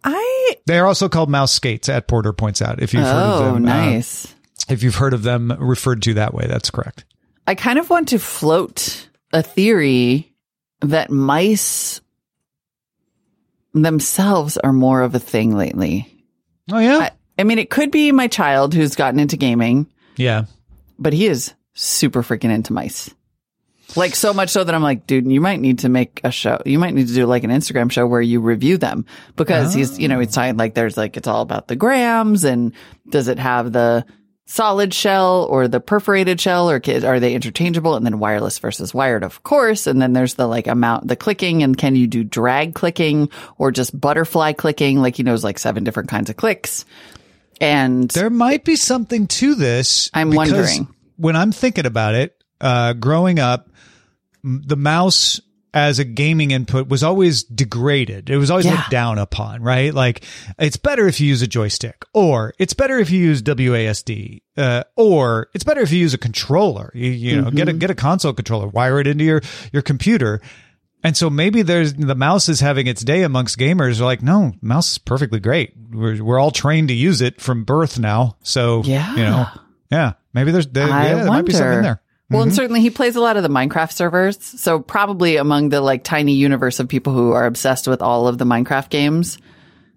I. 0.05 0.57
They 0.67 0.79
are 0.79 0.87
also 0.87 1.09
called 1.09 1.31
mouse 1.31 1.53
skates. 1.53 1.89
At 1.89 2.09
Porter 2.09 2.33
points 2.35 2.61
out 2.61 2.83
if 2.83 2.93
you've 2.93 3.05
heard 3.05 3.11
of 3.13 3.41
Oh, 3.41 3.45
them. 3.55 3.65
uh, 3.65 3.69
nice. 3.69 4.35
if 4.69 4.83
you've 4.83 4.97
heard 4.97 5.15
of 5.15 5.23
them 5.23 5.51
referred 5.59 6.03
to 6.03 6.15
that 6.15 6.35
way, 6.35 6.47
that's 6.47 6.71
correct. 6.71 7.05
I 7.49 7.55
kind 7.55 7.79
of 7.79 7.89
want 7.89 8.09
to 8.09 8.19
float 8.19 9.09
a 9.33 9.43
theory 9.43 10.35
that 10.83 11.11
mice 11.11 12.03
themselves 13.73 14.59
are 14.59 14.75
more 14.75 15.01
of 15.01 15.15
a 15.15 15.19
thing 15.19 15.57
lately. 15.57 16.27
Oh 16.71 16.79
yeah, 16.79 16.99
I, 16.99 17.11
I 17.39 17.45
mean, 17.45 17.59
it 17.59 17.71
could 17.71 17.91
be 17.91 18.13
my 18.13 18.29
child 18.29 18.75
who's 18.75 18.97
gotten 18.97 19.19
into 19.19 19.39
gaming, 19.39 19.87
yeah. 20.17 20.45
but 20.99 21.15
he 21.15 21.27
is 21.27 21.55
super 21.73 22.23
freaking 22.23 22.53
into 22.53 22.75
mice. 22.75 23.15
Like 23.97 24.15
so 24.15 24.35
much 24.35 24.51
so 24.51 24.63
that 24.63 24.75
I'm 24.75 24.83
like, 24.83 25.07
dude, 25.07 25.33
you 25.33 25.41
might 25.41 25.61
need 25.61 25.79
to 25.79 25.89
make 25.89 26.21
a 26.25 26.31
show. 26.31 26.61
You 26.67 26.79
might 26.79 26.93
need 26.93 27.09
to 27.09 27.15
do 27.15 27.25
like 27.25 27.45
an 27.45 27.51
Instagram 27.51 27.91
show 27.91 28.07
where 28.07 28.21
you 28.21 28.41
review 28.41 28.77
them 28.77 29.07
because 29.37 29.73
he's, 29.73 29.99
you 29.99 30.09
know, 30.09 30.21
it's 30.21 30.37
oh. 30.37 30.43
talking 30.43 30.59
like 30.59 30.75
there's 30.75 30.99
like, 30.99 31.17
it's 31.17 31.27
all 31.27 31.41
about 31.41 31.69
the 31.69 31.77
grams 31.77 32.45
and 32.45 32.75
does 33.09 33.29
it 33.29 33.39
have 33.39 33.73
the 33.73 34.05
solid 34.51 34.95
shell 34.95 35.47
or 35.51 35.69
the 35.69 35.79
perforated 35.79 36.41
shell 36.41 36.71
or 36.71 36.81
are 37.05 37.21
they 37.21 37.35
interchangeable 37.35 37.95
and 37.97 38.07
then 38.07 38.19
wireless 38.19 38.59
versus 38.59 38.95
wired 38.95 39.23
of 39.23 39.43
course 39.43 39.87
and 39.87 40.01
then 40.01 40.15
there's 40.15 40.35
the 40.35 40.47
like 40.47 40.67
amount 40.67 41.07
the 41.07 41.17
clicking 41.17 41.63
and 41.63 41.77
can 41.77 41.95
you 41.95 42.07
do 42.07 42.25
drag 42.25 42.75
clicking 42.75 43.29
or 43.59 43.71
just 43.71 43.99
butterfly 43.99 44.55
clicking 44.55 45.03
like 45.03 45.17
he 45.17 45.23
knows 45.23 45.45
like 45.45 45.59
seven 45.59 45.85
different 45.85 46.09
kinds 46.09 46.31
of 46.31 46.37
clicks 46.37 46.87
and 47.61 48.11
There 48.11 48.31
might 48.31 48.65
be 48.65 48.77
something 48.77 49.27
to 49.27 49.55
this. 49.55 50.11
I'm 50.15 50.31
wondering. 50.31 50.89
When 51.17 51.37
I'm 51.37 51.53
thinking 51.53 51.87
about 51.87 52.15
it, 52.15 52.41
uh, 52.61 52.93
growing 52.93 53.39
up, 53.39 53.69
the 54.45 54.77
mouse 54.77 55.41
as 55.75 55.99
a 55.99 56.05
gaming 56.05 56.51
input 56.51 56.89
was 56.89 57.03
always 57.03 57.43
degraded. 57.45 58.31
It 58.31 58.39
was 58.39 58.51
always 58.51 58.67
Yeah. 58.67 58.73
looked 58.77 58.91
down 58.91 59.19
upon, 59.19 59.63
right? 59.63 59.93
Like 59.93 60.25
it's 60.59 60.77
better 60.77 61.07
if 61.07 61.21
you 61.21 61.29
use 61.29 61.43
a 61.43 61.47
joystick, 61.47 62.05
or 62.15 62.55
it's 62.59 62.73
better 62.75 62.99
if 62.99 63.11
you 63.11 63.21
use 63.21 63.43
WASD, 63.43 64.41
uh, 64.57 64.85
or 64.97 65.49
it's 65.55 65.65
better 65.65 65.81
if 65.81 65.93
you 65.93 65.99
use 65.99 66.15
a 66.15 66.19
controller. 66.19 66.91
You, 66.95 67.11
you 67.11 67.41
know, 67.43 67.51
get 67.51 67.69
a 67.69 67.73
get 67.75 67.91
a 67.91 67.95
console 67.95 68.33
controller, 68.33 68.67
wire 68.69 68.99
it 69.01 69.07
into 69.07 69.25
your 69.25 69.43
your 69.73 69.83
computer. 69.83 70.41
And 71.05 71.17
so 71.17 71.31
maybe 71.31 71.63
there's 71.63 71.95
the 71.95 72.17
mouse 72.17 72.49
is 72.49 72.59
having 72.61 72.87
its 72.89 73.03
day 73.05 73.23
amongst 73.23 73.57
gamers. 73.57 73.99
They're 73.99 74.07
like, 74.07 74.23
no, 74.23 74.53
mouse 74.61 74.93
is 74.93 74.99
perfectly 74.99 75.39
great. 75.39 75.75
We're 75.93 76.23
we're 76.25 76.39
all 76.41 76.51
trained 76.51 76.89
to 76.89 76.95
use 76.95 77.21
it 77.21 77.41
from 77.41 77.65
birth 77.65 77.99
now. 77.99 78.37
So 78.43 78.83
Yeah. 78.85 79.11
you 79.13 79.23
know, 79.23 79.47
yeah, 79.93 80.13
maybe 80.35 80.51
there's 80.51 80.67
there, 80.67 80.89
yeah, 80.89 81.15
there 81.15 81.27
might 81.27 81.45
be 81.45 81.53
something 81.53 81.83
there. 81.83 82.03
Well, 82.31 82.43
and 82.43 82.55
certainly 82.55 82.81
he 82.83 82.91
plays 82.91 83.17
a 83.17 83.21
lot 83.21 83.37
of 83.39 83.43
the 83.43 83.49
Minecraft 83.49 83.93
servers. 83.93 84.43
So 84.43 84.81
probably 84.81 85.37
among 85.37 85.71
the 85.71 85.81
like 85.81 86.05
tiny 86.05 86.35
universe 86.35 86.79
of 86.79 86.87
people 86.89 87.13
who 87.15 87.33
are 87.33 87.47
obsessed 87.47 87.89
with 87.89 88.03
all 88.03 88.29
of 88.29 88.37
the 88.39 88.45
Minecraft 88.45 88.91
games. 88.91 89.39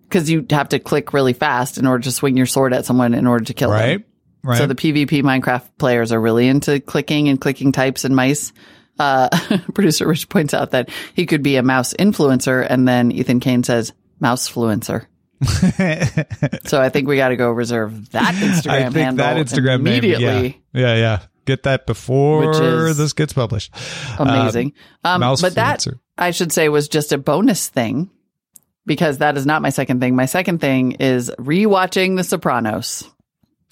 Cause 0.10 0.30
you 0.30 0.46
have 0.50 0.70
to 0.70 0.80
click 0.80 1.14
really 1.14 1.32
fast 1.34 1.78
in 1.78 1.88
order 1.88 2.04
to 2.04 2.12
swing 2.12 2.36
your 2.36 2.46
sword 2.46 2.74
at 2.74 2.86
someone 2.86 3.14
in 3.14 3.28
order 3.28 3.46
to 3.46 3.54
kill 3.54 3.72
Right, 3.72 4.00
them. 4.00 4.04
right. 4.44 4.58
So 4.58 4.68
the 4.68 4.76
PvP 4.76 5.24
Minecraft 5.24 5.70
players 5.78 6.12
are 6.12 6.20
really 6.20 6.48
into 6.50 6.80
clicking 6.82 7.30
and 7.30 7.40
clicking 7.40 7.72
types 7.72 8.04
and 8.06 8.14
mice. 8.16 8.52
Uh, 9.00 9.30
producer 9.74 10.06
Rich 10.08 10.28
points 10.30 10.54
out 10.54 10.72
that 10.72 10.90
he 11.16 11.26
could 11.26 11.42
be 11.44 11.56
a 11.56 11.64
mouse 11.64 11.94
influencer. 11.94 12.66
And 12.70 12.86
then 12.88 13.12
Ethan 13.14 13.40
Kane 13.40 13.64
says 13.64 13.94
mouse 14.20 14.50
fluencer. 14.52 15.06
so 16.68 16.80
I 16.82 16.90
think 16.90 17.08
we 17.08 17.16
got 17.18 17.30
to 17.30 17.36
go 17.36 17.50
reserve 17.52 18.12
that 18.12 18.34
Instagram 18.36 18.72
I 18.72 18.84
think 18.84 18.96
handle 18.96 19.26
that 19.26 19.38
Instagram 19.38 19.82
name, 19.82 19.88
immediately. 20.04 20.62
yeah, 20.74 20.82
yeah, 20.82 20.96
yeah. 20.96 21.20
Get 21.46 21.64
that 21.64 21.86
before 21.88 22.54
this 22.94 23.14
gets 23.14 23.34
published. 23.34 23.74
amazing. 24.20 24.74
um, 25.04 25.22
mouse 25.22 25.42
but 25.42 25.56
that. 25.56 25.86
I 26.18 26.32
should 26.32 26.52
say 26.52 26.70
was 26.70 26.88
just 26.88 27.12
a 27.12 27.18
bonus 27.18 27.68
thing 27.70 28.10
because 28.86 29.18
that 29.20 29.38
is 29.38 29.46
not 29.46 29.62
my 29.62 29.70
second 29.70 30.00
thing. 30.02 30.16
My 30.16 30.26
second 30.28 30.60
thing 30.62 30.94
is 30.94 31.32
rewatching 31.40 32.16
The 32.18 32.24
Sopranos. 32.24 33.10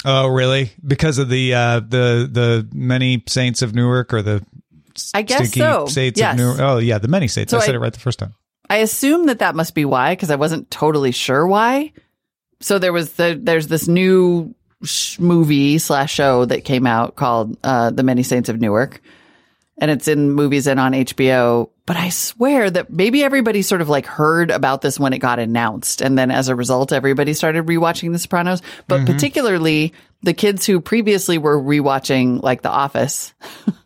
Oh, 0.05 0.27
really? 0.27 0.71
Because 0.85 1.17
of 1.17 1.29
the 1.29 1.53
uh, 1.53 1.79
the 1.81 2.27
the 2.31 2.67
many 2.73 3.23
saints 3.27 3.61
of 3.61 3.75
Newark 3.75 4.13
or 4.13 4.21
the 4.21 4.43
I 5.13 5.21
guess 5.21 5.53
so. 5.53 5.85
saints 5.87 6.19
Yes. 6.19 6.33
of 6.33 6.37
Newark? 6.39 6.59
Oh, 6.59 6.77
yeah, 6.77 6.97
the 6.97 7.07
many 7.07 7.27
saints. 7.27 7.51
So 7.51 7.57
I 7.57 7.61
said 7.61 7.75
I- 7.75 7.77
it 7.77 7.81
right 7.81 7.93
the 7.93 7.99
first 7.99 8.19
time. 8.19 8.33
I 8.71 8.77
assume 8.77 9.25
that 9.27 9.39
that 9.39 9.55
must 9.55 9.73
be 9.73 9.83
why 9.83 10.13
because 10.13 10.29
I 10.29 10.35
wasn't 10.35 10.69
totally 10.71 11.11
sure 11.11 11.45
why. 11.47 11.91
So 12.61 12.77
there 12.79 12.93
was 12.93 13.13
the 13.13 13.39
there's 13.41 13.67
this 13.67 13.87
new 13.87 14.53
movie 15.19 15.77
slash 15.77 16.13
show 16.13 16.45
that 16.45 16.63
came 16.63 16.87
out 16.87 17.15
called 17.15 17.57
uh, 17.63 17.89
The 17.91 18.03
Many 18.03 18.23
Saints 18.23 18.49
of 18.49 18.59
Newark, 18.61 19.01
and 19.77 19.91
it's 19.91 20.07
in 20.07 20.31
movies 20.31 20.67
and 20.67 20.79
on 20.79 20.93
HBO. 20.93 21.69
But 21.85 21.97
I 21.97 22.09
swear 22.09 22.69
that 22.69 22.91
maybe 22.91 23.23
everybody 23.23 23.61
sort 23.61 23.81
of 23.81 23.89
like 23.89 24.05
heard 24.05 24.51
about 24.51 24.81
this 24.81 24.99
when 24.99 25.11
it 25.13 25.19
got 25.19 25.39
announced, 25.39 26.01
and 26.01 26.17
then 26.17 26.31
as 26.31 26.47
a 26.47 26.55
result, 26.55 26.91
everybody 26.91 27.33
started 27.33 27.65
rewatching 27.65 28.11
The 28.11 28.19
Sopranos. 28.19 28.61
But 28.87 29.05
particularly 29.05 29.93
the 30.21 30.33
kids 30.33 30.65
who 30.65 30.79
previously 30.81 31.37
were 31.37 31.59
rewatching 31.59 32.41
like 32.43 32.61
The 32.61 32.69
Office, 32.69 33.33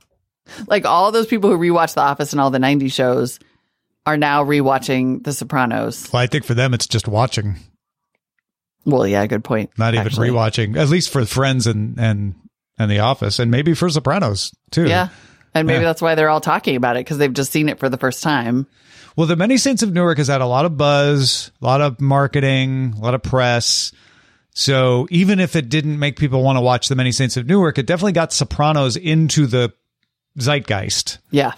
like 0.67 0.85
all 0.85 1.11
those 1.11 1.27
people 1.27 1.49
who 1.49 1.57
rewatched 1.57 1.95
The 1.95 2.01
Office 2.01 2.33
and 2.33 2.41
all 2.41 2.51
the 2.51 2.59
'90s 2.59 2.91
shows 2.91 3.39
are 4.05 4.17
now 4.17 4.43
rewatching 4.43 5.23
The 5.23 5.33
Sopranos. 5.33 6.09
Well, 6.11 6.21
I 6.21 6.27
think 6.27 6.43
for 6.43 6.53
them 6.53 6.73
it's 6.73 6.87
just 6.87 7.07
watching, 7.07 7.55
Well, 8.85 9.07
yeah, 9.07 9.25
good 9.27 9.43
point. 9.43 9.71
not 9.77 9.93
even 9.93 10.05
actually. 10.07 10.29
rewatching. 10.29 10.75
At 10.77 10.89
least 10.89 11.09
for 11.09 11.25
Friends 11.25 11.67
and 11.67 11.97
and 11.99 12.35
and 12.77 12.89
The 12.91 12.99
Office, 12.99 13.39
and 13.39 13.49
maybe 13.51 13.73
for 13.75 13.89
Sopranos 13.89 14.51
too. 14.71 14.87
Yeah. 14.87 15.09
And 15.55 15.67
maybe 15.67 15.81
Yeah. 15.81 15.89
that's 15.89 16.01
why 16.01 16.15
they're 16.15 16.29
all 16.29 16.41
talking 16.41 16.75
about 16.75 16.95
it 16.97 17.01
because 17.01 17.17
they've 17.19 17.31
just 17.33 17.51
seen 17.51 17.69
it 17.69 17.77
for 17.79 17.87
the 17.87 17.97
first 17.97 18.23
time. 18.23 18.65
Well, 19.15 19.27
the 19.27 19.35
Many 19.35 19.57
Saints 19.57 19.83
of 19.83 19.93
Newark 19.93 20.17
has 20.17 20.27
had 20.27 20.41
a 20.41 20.47
lot 20.47 20.65
of 20.65 20.75
buzz, 20.75 21.51
a 21.61 21.65
lot 21.65 21.81
of 21.81 22.01
marketing, 22.01 22.95
a 22.97 22.99
lot 23.01 23.13
of 23.13 23.21
press. 23.21 23.91
So 24.55 25.07
even 25.11 25.39
if 25.39 25.55
it 25.55 25.69
didn't 25.69 25.99
make 25.99 26.17
people 26.17 26.41
want 26.43 26.57
to 26.57 26.61
watch 26.61 26.87
the 26.87 26.95
Many 26.95 27.11
Saints 27.11 27.37
of 27.37 27.45
Newark, 27.45 27.77
it 27.77 27.85
definitely 27.85 28.13
got 28.13 28.33
Sopranos 28.33 28.95
into 28.97 29.45
the 29.45 29.71
zeitgeist. 30.39 31.19
Yeah. 31.29 31.53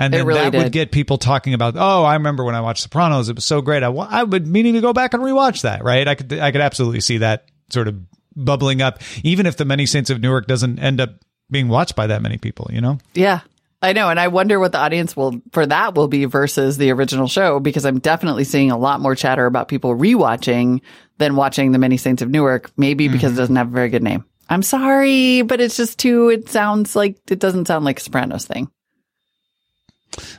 And 0.00 0.14
then 0.14 0.24
really 0.24 0.48
that 0.48 0.54
would 0.54 0.72
get 0.72 0.92
people 0.92 1.18
talking 1.18 1.52
about, 1.52 1.74
oh, 1.76 2.04
I 2.04 2.14
remember 2.14 2.42
when 2.42 2.54
I 2.54 2.62
watched 2.62 2.82
Sopranos, 2.82 3.28
it 3.28 3.34
was 3.36 3.44
so 3.44 3.60
great. 3.60 3.82
I, 3.82 3.90
I 3.90 4.22
would 4.22 4.46
meaning 4.46 4.72
to 4.72 4.80
go 4.80 4.94
back 4.94 5.12
and 5.12 5.22
rewatch 5.22 5.60
that, 5.62 5.84
right? 5.84 6.08
I 6.08 6.14
could, 6.14 6.32
I 6.32 6.52
could 6.52 6.62
absolutely 6.62 7.00
see 7.00 7.18
that 7.18 7.44
sort 7.68 7.86
of 7.86 7.96
bubbling 8.34 8.80
up, 8.80 9.02
even 9.22 9.44
if 9.44 9.58
the 9.58 9.66
Many 9.66 9.84
Saints 9.84 10.08
of 10.08 10.20
Newark 10.20 10.46
doesn't 10.46 10.78
end 10.78 11.02
up 11.02 11.10
being 11.50 11.68
watched 11.68 11.96
by 11.96 12.06
that 12.06 12.22
many 12.22 12.38
people, 12.38 12.70
you 12.72 12.80
know? 12.80 12.98
Yeah. 13.12 13.40
I 13.82 13.92
know. 13.92 14.08
And 14.08 14.18
I 14.18 14.28
wonder 14.28 14.58
what 14.58 14.72
the 14.72 14.78
audience 14.78 15.14
will 15.14 15.40
for 15.52 15.66
that 15.66 15.94
will 15.94 16.08
be 16.08 16.24
versus 16.24 16.78
the 16.78 16.92
original 16.92 17.28
show 17.28 17.60
because 17.60 17.84
I'm 17.84 17.98
definitely 17.98 18.44
seeing 18.44 18.70
a 18.70 18.78
lot 18.78 19.00
more 19.00 19.14
chatter 19.14 19.44
about 19.44 19.68
people 19.68 19.94
rewatching 19.94 20.80
than 21.18 21.36
watching 21.36 21.72
The 21.72 21.78
Many 21.78 21.98
Saints 21.98 22.22
of 22.22 22.30
Newark, 22.30 22.70
maybe 22.78 23.08
because 23.08 23.24
it 23.24 23.26
mm-hmm. 23.32 23.36
doesn't 23.36 23.56
have 23.56 23.68
a 23.68 23.74
very 23.74 23.90
good 23.90 24.02
name. 24.02 24.24
I'm 24.48 24.62
sorry, 24.62 25.42
but 25.42 25.60
it's 25.60 25.76
just 25.76 25.98
too, 25.98 26.30
it 26.30 26.48
sounds 26.48 26.96
like, 26.96 27.18
it 27.30 27.38
doesn't 27.38 27.66
sound 27.66 27.84
like 27.84 28.00
a 28.00 28.02
Sopranos 28.02 28.46
thing. 28.46 28.70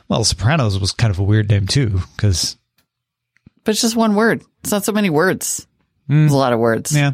Well, 0.08 0.24
Sopranos 0.24 0.78
was 0.78 0.92
kind 0.92 1.10
of 1.10 1.18
a 1.18 1.22
weird 1.24 1.48
name 1.48 1.66
too, 1.66 2.00
because, 2.16 2.56
But 3.64 3.72
it's 3.72 3.80
just 3.82 3.96
one 3.96 4.14
word. 4.14 4.42
It's 4.62 4.70
not 4.72 4.84
so 4.84 4.92
many 4.92 5.10
words. 5.10 5.66
It's 6.08 6.32
a 6.32 6.36
lot 6.36 6.52
of 6.52 6.58
words. 6.58 6.94
yeah. 6.94 7.12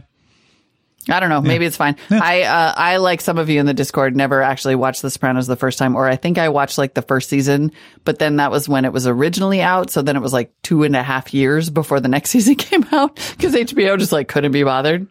I 1.11 1.21
don't 1.21 1.31
know. 1.31 1.41
Maybe 1.41 1.65
it's 1.65 1.77
fine. 1.77 1.97
I 2.11 2.43
uh, 2.43 2.75
I 2.77 2.97
like 2.99 3.23
some 3.23 3.39
of 3.39 3.49
you 3.49 3.61
in 3.61 3.65
the 3.67 3.73
Discord 3.73 4.15
never 4.15 4.43
actually 4.43 4.75
watched 4.75 5.01
The 5.01 5.09
Sopranos 5.11 5.47
the 5.47 5.57
first 5.57 5.79
time, 5.79 5.97
or 5.97 6.07
I 6.07 6.17
think 6.17 6.37
I 6.37 6.51
watched 6.51 6.77
like 6.77 6.93
the 6.93 7.01
first 7.01 7.31
season, 7.31 7.73
but 8.05 8.19
then 8.19 8.37
that 8.37 8.51
was 8.51 8.69
when 8.69 8.85
it 8.85 8.93
was 8.93 9.07
originally 9.07 9.63
out. 9.63 9.89
So 9.89 10.03
then 10.03 10.17
it 10.17 10.21
was 10.21 10.35
like 10.35 10.53
two 10.63 10.83
and 10.83 10.95
a 10.95 11.03
half 11.03 11.33
years 11.33 11.71
before 11.71 12.01
the 12.01 12.09
next 12.09 12.29
season 12.37 12.57
came 12.57 12.85
out 12.93 13.15
because 13.37 13.55
HBO 13.55 13.99
just 13.99 14.13
like 14.13 14.29
couldn't 14.29 14.53
be 14.53 14.65
bothered. 14.65 15.07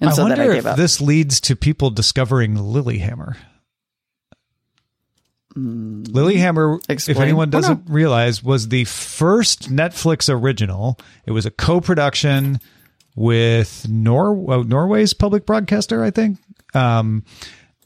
And 0.00 0.10
I 0.10 0.12
so 0.14 0.22
then 0.22 0.30
wonder 0.38 0.42
I 0.42 0.46
if 0.46 0.52
gave 0.64 0.66
up. 0.66 0.76
this 0.76 1.00
leads 1.00 1.40
to 1.42 1.54
people 1.54 1.90
discovering 1.90 2.54
Lilyhammer. 2.56 3.36
Lilyhammer, 5.56 6.78
if 6.78 6.84
Hmm. 6.86 6.92
Explain. 6.92 7.16
anyone 7.22 7.50
Well, 7.50 7.60
no. 7.62 7.68
doesn't 7.68 7.82
realize, 7.88 8.42
was 8.42 8.68
the 8.68 8.84
first 8.84 9.70
Netflix 9.70 10.32
original. 10.32 10.98
It 11.26 11.32
was 11.32 11.46
a 11.46 11.50
co-production 11.50 12.60
with 13.16 13.86
Nor- 13.88 14.52
uh, 14.52 14.62
Norway's 14.62 15.12
public 15.14 15.44
broadcaster, 15.46 16.04
I 16.04 16.10
think, 16.10 16.38
um, 16.74 17.24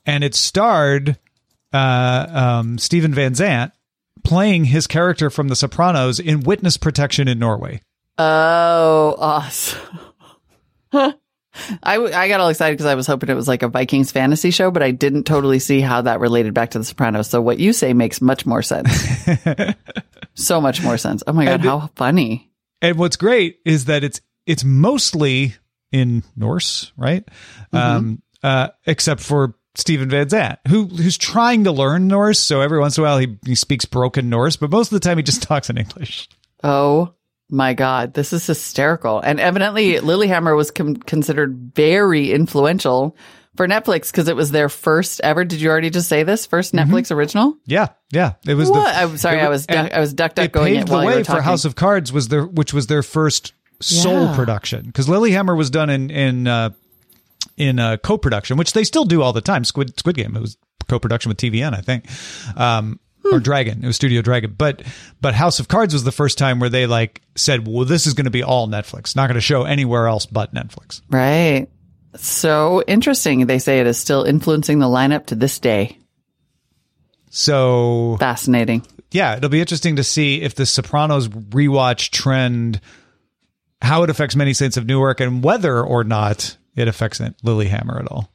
and 0.04 0.22
it 0.24 0.34
starred 0.34 1.18
uh, 1.72 2.26
um, 2.30 2.76
Steven 2.78 3.14
Van 3.14 3.34
Zandt 3.34 3.72
playing 4.24 4.66
his 4.66 4.86
character 4.86 5.30
from 5.30 5.48
The 5.48 5.56
Sopranos 5.56 6.20
in 6.20 6.40
witness 6.40 6.76
protection 6.76 7.28
in 7.28 7.38
Norway. 7.38 7.80
oh, 8.18 9.14
awesome. 9.18 9.80
I, 11.82 11.94
w- 11.96 12.14
I 12.14 12.28
got 12.28 12.40
all 12.40 12.48
excited 12.48 12.74
because 12.74 12.86
I 12.86 12.94
was 12.94 13.06
hoping 13.06 13.28
it 13.28 13.34
was 13.34 13.48
like 13.48 13.62
a 13.62 13.68
Vikings 13.68 14.10
fantasy 14.10 14.50
show, 14.50 14.70
but 14.70 14.82
I 14.82 14.90
didn't 14.90 15.24
totally 15.24 15.58
see 15.58 15.80
how 15.80 16.02
that 16.02 16.20
related 16.20 16.54
back 16.54 16.70
to 16.70 16.78
The 16.78 16.84
Sopranos. 16.84 17.28
So 17.28 17.42
what 17.42 17.58
you 17.58 17.72
say 17.72 17.92
makes 17.92 18.20
much 18.20 18.46
more 18.46 18.62
sense. 18.62 18.90
so 20.34 20.60
much 20.60 20.82
more 20.82 20.96
sense. 20.98 21.22
Oh 21.26 21.32
my 21.32 21.44
God, 21.44 21.54
And- 21.54 21.64
how 21.64 21.90
funny. 21.96 22.50
And 22.80 22.98
what's 22.98 23.16
great 23.16 23.58
is 23.64 23.84
that 23.84 24.02
it's 24.02 24.20
it's 24.44 24.64
mostly 24.64 25.54
in 25.92 26.24
Norse, 26.34 26.92
right? 26.96 27.24
Mm-hmm. 27.72 27.76
Um, 27.76 28.22
uh, 28.42 28.68
except 28.86 29.20
for 29.20 29.54
Steven 29.76 30.08
Van 30.10 30.28
Zandt, 30.28 30.58
who 30.66 30.86
who's 30.86 31.16
trying 31.16 31.62
to 31.64 31.70
learn 31.72 32.08
Norse. 32.08 32.40
So 32.40 32.60
every 32.60 32.80
once 32.80 32.98
in 32.98 33.04
a 33.04 33.06
while 33.06 33.18
he, 33.18 33.38
he 33.46 33.54
speaks 33.54 33.84
broken 33.84 34.28
Norse, 34.30 34.56
but 34.56 34.70
most 34.70 34.90
of 34.90 35.00
the 35.00 35.06
time 35.08 35.16
he 35.16 35.22
just 35.22 35.42
talks 35.44 35.70
in 35.70 35.78
English. 35.78 36.28
Oh 36.64 37.14
my 37.52 37.74
God, 37.74 38.14
this 38.14 38.32
is 38.32 38.46
hysterical. 38.46 39.20
And 39.20 39.38
evidently, 39.38 39.92
Lilyhammer 39.94 40.56
was 40.56 40.70
com- 40.70 40.96
considered 40.96 41.72
very 41.74 42.32
influential 42.32 43.14
for 43.56 43.68
Netflix 43.68 44.10
because 44.10 44.28
it 44.28 44.34
was 44.34 44.50
their 44.50 44.70
first 44.70 45.20
ever. 45.22 45.44
Did 45.44 45.60
you 45.60 45.68
already 45.68 45.90
just 45.90 46.08
say 46.08 46.22
this? 46.22 46.46
1st 46.46 46.72
Netflix 46.72 47.14
original? 47.14 47.54
Yeah, 47.66 47.88
yeah. 48.10 48.32
It 48.46 48.54
was 48.54 48.70
What? 48.70 48.90
the. 48.90 48.98
I'm 49.02 49.16
sorry, 49.18 49.38
it 49.38 49.42
I 49.44 49.48
was 49.50 49.66
duck, 49.66 49.92
I 49.92 50.00
was 50.00 50.14
duck 50.14 50.34
duck 50.34 50.50
going 50.52 50.74
paved 50.76 50.88
it 50.88 50.90
the 50.90 50.98
way 51.06 51.22
for. 51.22 51.42
House 51.42 51.66
of 51.66 51.74
Cards 51.76 52.10
was 52.12 52.28
their 52.28 52.46
which 52.46 52.72
was 52.72 52.86
their 52.86 53.02
first 53.02 53.52
sole 53.80 54.24
Yeah. 54.28 54.34
production 54.34 54.86
because 54.86 55.06
Lilyhammer 55.06 55.54
was 55.56 55.68
done 55.68 55.90
in 55.90 56.08
in 56.10 56.46
uh, 56.48 56.70
in 57.58 57.78
uh, 57.78 57.98
co-production, 57.98 58.56
which 58.56 58.72
they 58.72 58.84
still 58.84 59.04
do 59.04 59.20
all 59.20 59.34
the 59.34 59.42
time. 59.42 59.64
Squid 59.64 59.98
Squid 59.98 60.16
Game 60.16 60.34
it 60.34 60.40
was 60.40 60.56
co-production 60.88 61.28
with 61.28 61.36
TVN, 61.36 61.74
I 61.76 61.82
think, 61.82 62.06
um. 62.58 62.98
Or 63.32 63.40
Dragon. 63.40 63.82
It 63.82 63.86
was 63.86 63.96
Studio 63.96 64.22
Dragon, 64.22 64.54
but 64.56 64.82
but 65.20 65.34
House 65.34 65.60
of 65.60 65.68
Cards 65.68 65.92
was 65.92 66.04
the 66.04 66.12
first 66.12 66.38
time 66.38 66.60
where 66.60 66.70
they 66.70 66.86
like 66.86 67.22
said, 67.34 67.66
well, 67.66 67.84
this 67.84 68.06
is 68.06 68.14
going 68.14 68.26
to 68.26 68.30
be 68.30 68.42
all 68.42 68.68
Netflix, 68.68 69.16
not 69.16 69.26
going 69.26 69.34
to 69.34 69.40
show 69.40 69.64
anywhere 69.64 70.06
else 70.06 70.26
but 70.26 70.54
Netflix. 70.54 71.00
right. 71.10 71.68
So 72.14 72.82
interesting. 72.86 73.46
They 73.46 73.58
say 73.58 73.80
it 73.80 73.86
is 73.86 73.96
still 73.96 74.24
influencing 74.24 74.78
the 74.78 74.86
lineup 74.86 75.26
to 75.26 75.34
this 75.34 75.58
day. 75.58 75.96
So 77.30 78.16
Fascinating. 78.20 78.86
yeah, 79.10 79.36
it'll 79.36 79.48
be 79.48 79.60
interesting 79.60 79.96
to 79.96 80.04
see 80.04 80.42
if 80.42 80.54
the 80.54 80.66
Sopranos 80.66 81.28
rewatch 81.28 82.10
trend, 82.10 82.80
how 83.80 84.02
it 84.02 84.10
affects 84.10 84.36
Many 84.36 84.52
Saints 84.52 84.76
of 84.76 84.84
Newark, 84.86 85.20
and 85.20 85.42
whether 85.42 85.82
or 85.82 86.04
not 86.04 86.58
it 86.76 86.88
affects 86.88 87.20
Lilyhammer 87.20 88.00
at 88.00 88.08
all. 88.08 88.30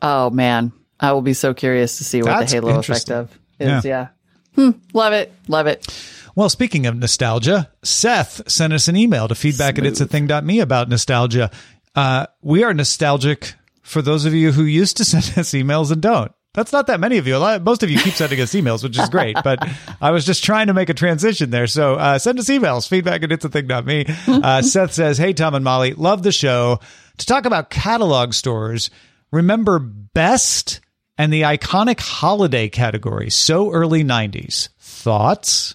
Oh 0.00 0.30
man, 0.30 0.72
I 0.98 1.12
will 1.12 1.22
be 1.22 1.34
so 1.34 1.52
curious 1.52 1.98
to 1.98 2.04
see 2.04 2.22
what 2.22 2.26
That's 2.38 2.52
the 2.52 2.60
halo 2.60 2.78
effect 2.78 3.10
of 3.10 3.38
is. 3.58 3.84
Yeah. 3.84 4.08
Hmm, 4.54 4.70
love 4.92 5.12
it. 5.12 5.32
Love 5.48 5.66
it. 5.66 5.86
Well, 6.34 6.48
speaking 6.48 6.86
of 6.86 6.96
nostalgia, 6.96 7.70
Seth 7.82 8.50
sent 8.50 8.72
us 8.72 8.88
an 8.88 8.96
email 8.96 9.28
to 9.28 9.34
feedback 9.34 9.78
at 9.78 9.86
it's 9.86 10.00
a 10.00 10.06
thing.me 10.06 10.60
about 10.60 10.88
nostalgia. 10.88 11.50
Uh, 11.94 12.26
we 12.42 12.62
are 12.62 12.74
nostalgic 12.74 13.54
for 13.82 14.02
those 14.02 14.24
of 14.26 14.34
you 14.34 14.52
who 14.52 14.64
used 14.64 14.98
to 14.98 15.04
send 15.06 15.38
us 15.38 15.50
emails 15.52 15.90
and 15.90 16.02
don't. 16.02 16.32
That's 16.52 16.72
not 16.72 16.86
that 16.86 17.00
many 17.00 17.18
of 17.18 17.26
you. 17.26 17.36
A 17.36 17.38
lot, 17.38 17.62
most 17.62 17.82
of 17.82 17.90
you 17.90 17.98
keep 17.98 18.14
sending 18.14 18.40
us 18.40 18.54
emails, 18.54 18.82
which 18.82 18.98
is 18.98 19.10
great. 19.10 19.36
But 19.44 19.66
I 20.00 20.10
was 20.10 20.24
just 20.24 20.42
trying 20.42 20.68
to 20.68 20.74
make 20.74 20.88
a 20.88 20.94
transition 20.94 21.50
there. 21.50 21.66
So 21.66 21.96
uh, 21.96 22.18
send 22.18 22.38
us 22.38 22.48
emails, 22.48 22.88
feedback 22.88 23.22
at 23.22 23.30
it's 23.30 23.44
a 23.44 23.50
thing.me. 23.50 24.06
Uh, 24.26 24.62
Seth 24.62 24.94
says, 24.94 25.18
Hey, 25.18 25.34
Tom 25.34 25.54
and 25.54 25.64
Molly, 25.64 25.92
love 25.92 26.22
the 26.22 26.32
show. 26.32 26.80
To 27.18 27.26
talk 27.26 27.44
about 27.44 27.68
catalog 27.68 28.32
stores, 28.32 28.88
remember 29.30 29.78
Best 29.78 30.80
and 31.18 31.32
the 31.32 31.42
iconic 31.42 32.00
holiday 32.00 32.68
category, 32.68 33.30
so 33.30 33.70
early 33.72 34.04
90s. 34.04 34.68
Thoughts? 34.78 35.74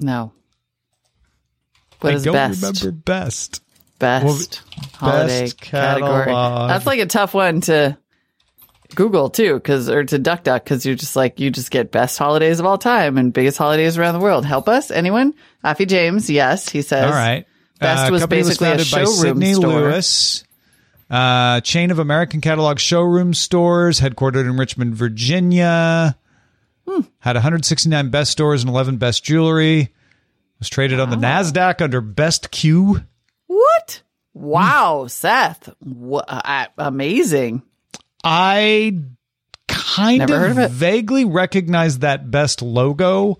No. 0.00 0.32
What 2.00 2.12
I 2.12 2.16
is 2.16 2.24
don't 2.24 2.34
best? 2.34 2.60
remember 2.82 2.92
best. 3.04 3.60
Best 3.98 4.62
holiday 4.94 5.42
best 5.42 5.60
category. 5.60 6.24
catalog. 6.24 6.68
That's 6.68 6.84
like 6.86 6.98
a 6.98 7.06
tough 7.06 7.32
one 7.32 7.60
to 7.62 7.96
Google 8.94 9.30
too, 9.30 9.54
because 9.54 9.88
or 9.88 10.04
to 10.04 10.18
duck 10.18 10.42
duck, 10.42 10.64
because 10.64 10.84
you're 10.84 10.96
just 10.96 11.16
like 11.16 11.40
you 11.40 11.50
just 11.50 11.70
get 11.70 11.90
best 11.90 12.18
holidays 12.18 12.60
of 12.60 12.66
all 12.66 12.76
time 12.76 13.16
and 13.16 13.32
biggest 13.32 13.56
holidays 13.56 13.96
around 13.96 14.14
the 14.14 14.20
world. 14.20 14.44
Help 14.44 14.68
us, 14.68 14.90
anyone? 14.90 15.32
Affy 15.62 15.86
James, 15.86 16.28
yes, 16.28 16.68
he 16.68 16.82
says. 16.82 17.04
All 17.06 17.12
right. 17.12 17.46
Best 17.80 18.08
Uh, 18.08 18.12
was 18.12 18.26
basically 18.26 18.66
a 18.68 18.70
founded 18.72 18.90
by 18.90 18.98
showroom 19.04 19.14
Sydney 19.16 19.54
store. 19.54 19.70
Lewis. 19.70 20.44
Uh, 21.10 21.60
chain 21.60 21.90
of 21.90 21.98
American 21.98 22.40
catalog 22.40 22.78
showroom 22.78 23.34
stores, 23.34 24.00
headquartered 24.00 24.48
in 24.48 24.56
Richmond, 24.56 24.94
Virginia. 24.94 26.16
Hmm. 26.88 27.00
Had 27.18 27.36
169 27.36 28.10
best 28.10 28.30
stores 28.30 28.62
and 28.62 28.70
11 28.70 28.96
best 28.96 29.24
jewelry. 29.24 29.92
Was 30.58 30.68
traded 30.68 31.00
on 31.00 31.10
the 31.10 31.16
Nasdaq 31.16 31.82
under 31.82 32.00
Best 32.00 32.50
Q. 32.50 33.02
What? 33.46 34.02
Wow, 34.32 35.06
Seth, 35.08 35.68
Wha 35.80 36.22
I, 36.26 36.68
amazing. 36.76 37.62
I 38.22 38.98
kind 39.68 40.18
Never 40.18 40.46
of, 40.46 40.58
of 40.58 40.70
vaguely 40.72 41.24
recognize 41.24 42.00
that 42.00 42.30
best 42.30 42.62
logo. 42.62 43.38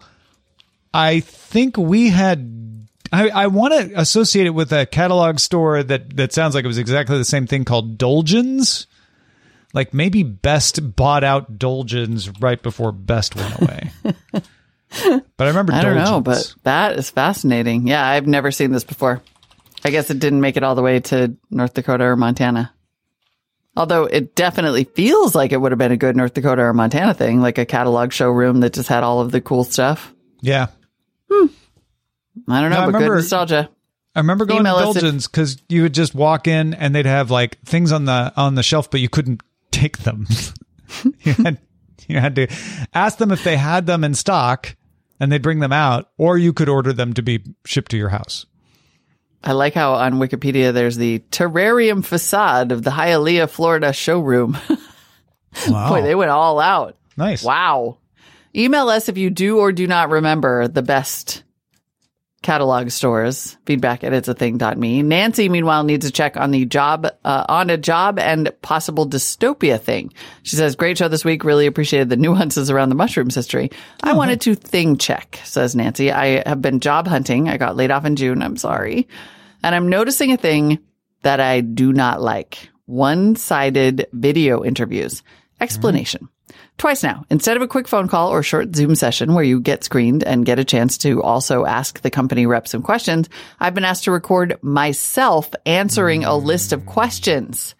I 0.92 1.20
think 1.20 1.76
we 1.76 2.10
had. 2.10 2.73
I, 3.14 3.28
I 3.28 3.46
want 3.46 3.72
to 3.74 4.00
associate 4.00 4.46
it 4.46 4.50
with 4.50 4.72
a 4.72 4.86
catalog 4.86 5.38
store 5.38 5.82
that 5.82 6.16
that 6.16 6.32
sounds 6.32 6.54
like 6.54 6.64
it 6.64 6.68
was 6.68 6.78
exactly 6.78 7.16
the 7.16 7.24
same 7.24 7.46
thing 7.46 7.64
called 7.64 7.96
Dolgens. 7.96 8.86
Like 9.72 9.94
maybe 9.94 10.22
Best 10.22 10.96
bought 10.96 11.24
out 11.24 11.58
Dolgens 11.58 12.42
right 12.42 12.60
before 12.60 12.92
Best 12.92 13.36
went 13.36 13.60
away. 13.60 13.90
but 14.02 15.22
I 15.38 15.48
remember. 15.48 15.72
I 15.72 15.82
don't 15.82 15.96
know, 15.96 16.20
but 16.20 16.54
that 16.64 16.96
is 16.96 17.10
fascinating. 17.10 17.86
Yeah, 17.86 18.04
I've 18.04 18.26
never 18.26 18.50
seen 18.50 18.72
this 18.72 18.84
before. 18.84 19.22
I 19.84 19.90
guess 19.90 20.10
it 20.10 20.18
didn't 20.18 20.40
make 20.40 20.56
it 20.56 20.62
all 20.62 20.74
the 20.74 20.82
way 20.82 21.00
to 21.00 21.36
North 21.50 21.74
Dakota 21.74 22.04
or 22.04 22.16
Montana. 22.16 22.72
Although 23.76 24.04
it 24.04 24.34
definitely 24.34 24.84
feels 24.84 25.34
like 25.34 25.52
it 25.52 25.60
would 25.60 25.72
have 25.72 25.78
been 25.78 25.92
a 25.92 25.96
good 25.96 26.16
North 26.16 26.34
Dakota 26.34 26.62
or 26.62 26.72
Montana 26.72 27.12
thing, 27.12 27.40
like 27.40 27.58
a 27.58 27.66
catalog 27.66 28.12
showroom 28.12 28.60
that 28.60 28.72
just 28.72 28.88
had 28.88 29.02
all 29.02 29.20
of 29.20 29.32
the 29.32 29.40
cool 29.40 29.64
stuff. 29.64 30.14
yeah, 30.40 30.68
hmm. 31.30 31.46
I 32.48 32.60
don't 32.60 32.70
know, 32.70 32.76
No, 32.76 32.82
I 32.82 32.86
remember- 32.86 33.14
nostalgia. 33.16 33.70
I 34.16 34.20
remember 34.20 34.44
going 34.44 34.60
Email 34.60 34.92
to 34.92 35.00
Dolgens 35.00 35.28
because 35.28 35.56
you 35.68 35.82
would 35.82 35.94
just 35.94 36.14
walk 36.14 36.46
in 36.46 36.72
and 36.74 36.94
they'd 36.94 37.04
have 37.04 37.32
like 37.32 37.58
things 37.64 37.90
on 37.90 38.04
the 38.04 38.32
on 38.36 38.54
the 38.54 38.62
shelf, 38.62 38.88
but 38.88 39.00
you 39.00 39.08
couldn't 39.08 39.42
take 39.72 39.98
them. 39.98 40.28
you 41.20 41.32
had 41.32 41.58
you 42.06 42.20
had 42.20 42.36
to 42.36 42.46
ask 42.94 43.18
them 43.18 43.32
if 43.32 43.42
they 43.42 43.56
had 43.56 43.86
them 43.86 44.04
in 44.04 44.14
stock, 44.14 44.76
and 45.18 45.32
they'd 45.32 45.42
bring 45.42 45.58
them 45.58 45.72
out, 45.72 46.10
or 46.16 46.38
you 46.38 46.52
could 46.52 46.68
order 46.68 46.92
them 46.92 47.12
to 47.14 47.22
be 47.22 47.42
shipped 47.64 47.90
to 47.90 47.96
your 47.96 48.10
house. 48.10 48.46
I 49.42 49.50
like 49.52 49.74
how 49.74 49.94
on 49.94 50.14
Wikipedia 50.14 50.72
there's 50.72 50.96
the 50.96 51.18
terrarium 51.32 52.04
facade 52.04 52.70
of 52.70 52.82
the 52.84 52.90
Hialeah, 52.92 53.50
Florida 53.50 53.92
showroom. 53.92 54.56
Wow, 55.68 55.88
Boy, 55.90 56.02
they 56.02 56.16
went 56.16 56.32
all 56.32 56.58
out. 56.58 56.96
nice. 57.16 57.44
Wow. 57.44 57.98
Email 58.56 58.88
us 58.88 59.08
if 59.08 59.16
you 59.16 59.30
do 59.30 59.58
or 59.60 59.70
do 59.70 59.86
not 59.86 60.10
remember 60.10 60.66
the 60.66 60.82
best 60.82 61.43
catalog 62.44 62.90
stores. 62.90 63.56
Feedback 63.66 64.04
at 64.04 64.12
it's 64.12 64.28
a 64.28 64.34
thing.me. 64.34 65.02
Nancy, 65.02 65.48
meanwhile, 65.48 65.82
needs 65.82 66.06
to 66.06 66.12
check 66.12 66.36
on 66.36 66.52
the 66.52 66.64
job, 66.66 67.06
uh, 67.24 67.44
on 67.48 67.70
a 67.70 67.76
job 67.76 68.20
and 68.20 68.52
possible 68.62 69.08
dystopia 69.08 69.80
thing. 69.80 70.12
She 70.44 70.54
says, 70.54 70.76
great 70.76 70.98
show 70.98 71.08
this 71.08 71.24
week. 71.24 71.42
Really 71.42 71.66
appreciated 71.66 72.10
the 72.10 72.16
nuances 72.24 72.70
around 72.70 72.90
the 72.90 72.94
mushrooms 72.94 73.34
history. 73.34 73.72
I 74.02 74.12
wanted 74.12 74.42
to 74.42 74.54
thing 74.54 74.98
check, 74.98 75.40
says 75.42 75.74
Nancy. 75.74 76.12
I 76.12 76.48
have 76.48 76.62
been 76.62 76.78
job 76.78 77.08
hunting. 77.08 77.48
I 77.48 77.56
got 77.56 77.76
laid 77.76 77.90
off 77.90 78.04
in 78.04 78.14
June. 78.14 78.42
I'm 78.42 78.56
sorry. 78.56 79.08
And 79.64 79.74
I'm 79.74 79.88
noticing 79.88 80.30
a 80.30 80.36
thing 80.36 80.78
that 81.22 81.40
I 81.40 81.62
do 81.62 81.92
not 81.92 82.20
like. 82.20 82.68
One-sided 82.86 84.06
video 84.12 84.62
interviews. 84.62 85.22
Explanation. 85.60 86.28
Twice 86.76 87.02
now, 87.02 87.24
instead 87.30 87.56
of 87.56 87.62
a 87.62 87.68
quick 87.68 87.86
phone 87.86 88.08
call 88.08 88.30
or 88.30 88.42
short 88.42 88.74
Zoom 88.74 88.94
session 88.94 89.34
where 89.34 89.44
you 89.44 89.60
get 89.60 89.84
screened 89.84 90.24
and 90.24 90.44
get 90.44 90.58
a 90.58 90.64
chance 90.64 90.98
to 90.98 91.22
also 91.22 91.64
ask 91.64 92.00
the 92.00 92.10
company 92.10 92.46
rep 92.46 92.66
some 92.66 92.82
questions, 92.82 93.28
I've 93.60 93.74
been 93.74 93.84
asked 93.84 94.04
to 94.04 94.10
record 94.10 94.58
myself 94.62 95.50
answering 95.64 96.24
a 96.24 96.36
list 96.36 96.72
of 96.72 96.86
questions. 96.86 97.74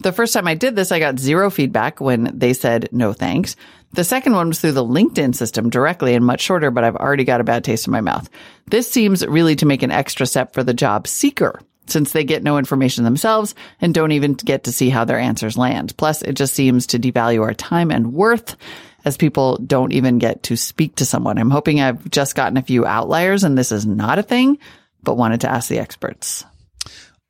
The 0.00 0.12
first 0.12 0.32
time 0.32 0.46
I 0.46 0.54
did 0.54 0.76
this, 0.76 0.92
I 0.92 1.00
got 1.00 1.18
zero 1.18 1.50
feedback 1.50 2.00
when 2.00 2.30
they 2.38 2.52
said 2.52 2.88
no 2.92 3.12
thanks. 3.12 3.56
The 3.92 4.04
second 4.04 4.34
one 4.34 4.48
was 4.48 4.60
through 4.60 4.72
the 4.72 4.84
LinkedIn 4.84 5.34
system 5.34 5.70
directly 5.70 6.14
and 6.14 6.24
much 6.24 6.40
shorter, 6.40 6.70
but 6.70 6.84
I've 6.84 6.96
already 6.96 7.24
got 7.24 7.40
a 7.40 7.44
bad 7.44 7.64
taste 7.64 7.88
in 7.88 7.92
my 7.92 8.00
mouth. 8.00 8.28
This 8.66 8.88
seems 8.88 9.26
really 9.26 9.56
to 9.56 9.66
make 9.66 9.82
an 9.82 9.90
extra 9.90 10.26
step 10.26 10.54
for 10.54 10.62
the 10.62 10.74
job 10.74 11.08
seeker 11.08 11.60
since 11.90 12.12
they 12.12 12.24
get 12.24 12.42
no 12.42 12.58
information 12.58 13.04
themselves 13.04 13.54
and 13.80 13.92
don't 13.94 14.12
even 14.12 14.34
get 14.34 14.64
to 14.64 14.72
see 14.72 14.90
how 14.90 15.04
their 15.04 15.18
answers 15.18 15.56
land. 15.58 15.96
Plus, 15.96 16.22
it 16.22 16.34
just 16.34 16.54
seems 16.54 16.86
to 16.88 16.98
devalue 16.98 17.42
our 17.42 17.54
time 17.54 17.90
and 17.90 18.12
worth 18.12 18.56
as 19.04 19.16
people 19.16 19.56
don't 19.58 19.92
even 19.92 20.18
get 20.18 20.42
to 20.44 20.56
speak 20.56 20.96
to 20.96 21.06
someone. 21.06 21.38
I'm 21.38 21.50
hoping 21.50 21.80
I've 21.80 22.08
just 22.10 22.34
gotten 22.34 22.56
a 22.56 22.62
few 22.62 22.84
outliers 22.84 23.44
and 23.44 23.56
this 23.56 23.72
is 23.72 23.86
not 23.86 24.18
a 24.18 24.22
thing, 24.22 24.58
but 25.02 25.16
wanted 25.16 25.42
to 25.42 25.50
ask 25.50 25.68
the 25.68 25.78
experts. 25.78 26.44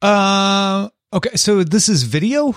Uh, 0.03 0.89
okay, 1.13 1.37
so 1.37 1.65
this 1.65 1.89
is 1.89 2.03
video. 2.05 2.55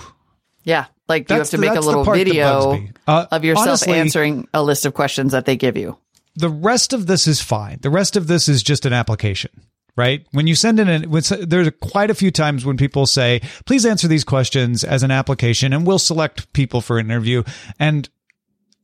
Yeah. 0.64 0.86
Like 1.08 1.28
you 1.28 1.34
have 1.34 1.40
That's 1.40 1.50
to 1.50 1.56
the- 1.56 1.66
make 1.66 1.76
a 1.76 1.80
little 1.80 2.04
video. 2.04 2.78
Uh, 3.06 3.26
of 3.30 3.44
yourself 3.44 3.68
honestly- 3.68 3.94
answering 3.94 4.48
a 4.54 4.62
list 4.62 4.86
of 4.86 4.94
questions 4.94 5.32
that 5.32 5.44
they 5.44 5.56
give 5.56 5.76
you. 5.76 5.98
the 6.36 6.48
rest 6.48 6.92
of 6.94 7.06
this 7.06 7.26
is 7.26 7.42
fine. 7.42 7.78
The 7.82 7.90
rest 7.90 8.16
of 8.16 8.26
this 8.26 8.48
is 8.48 8.62
just 8.62 8.86
an 8.86 8.92
application, 8.94 9.50
right? 9.96 10.26
When 10.32 10.46
you 10.46 10.54
send 10.54 10.80
in 10.80 10.88
an, 10.88 11.10
when, 11.10 11.22
there's 11.40 11.70
quite 11.80 12.10
a 12.10 12.14
few 12.14 12.30
times 12.30 12.64
when 12.64 12.76
people 12.76 13.06
say, 13.06 13.40
please 13.66 13.84
answer 13.84 14.08
these 14.08 14.24
questions 14.24 14.84
as 14.84 15.02
an 15.02 15.10
application 15.10 15.72
and 15.72 15.86
we'll 15.86 15.98
select 15.98 16.52
people 16.52 16.80
for 16.80 16.98
an 16.98 17.06
interview. 17.06 17.42
And 17.78 18.08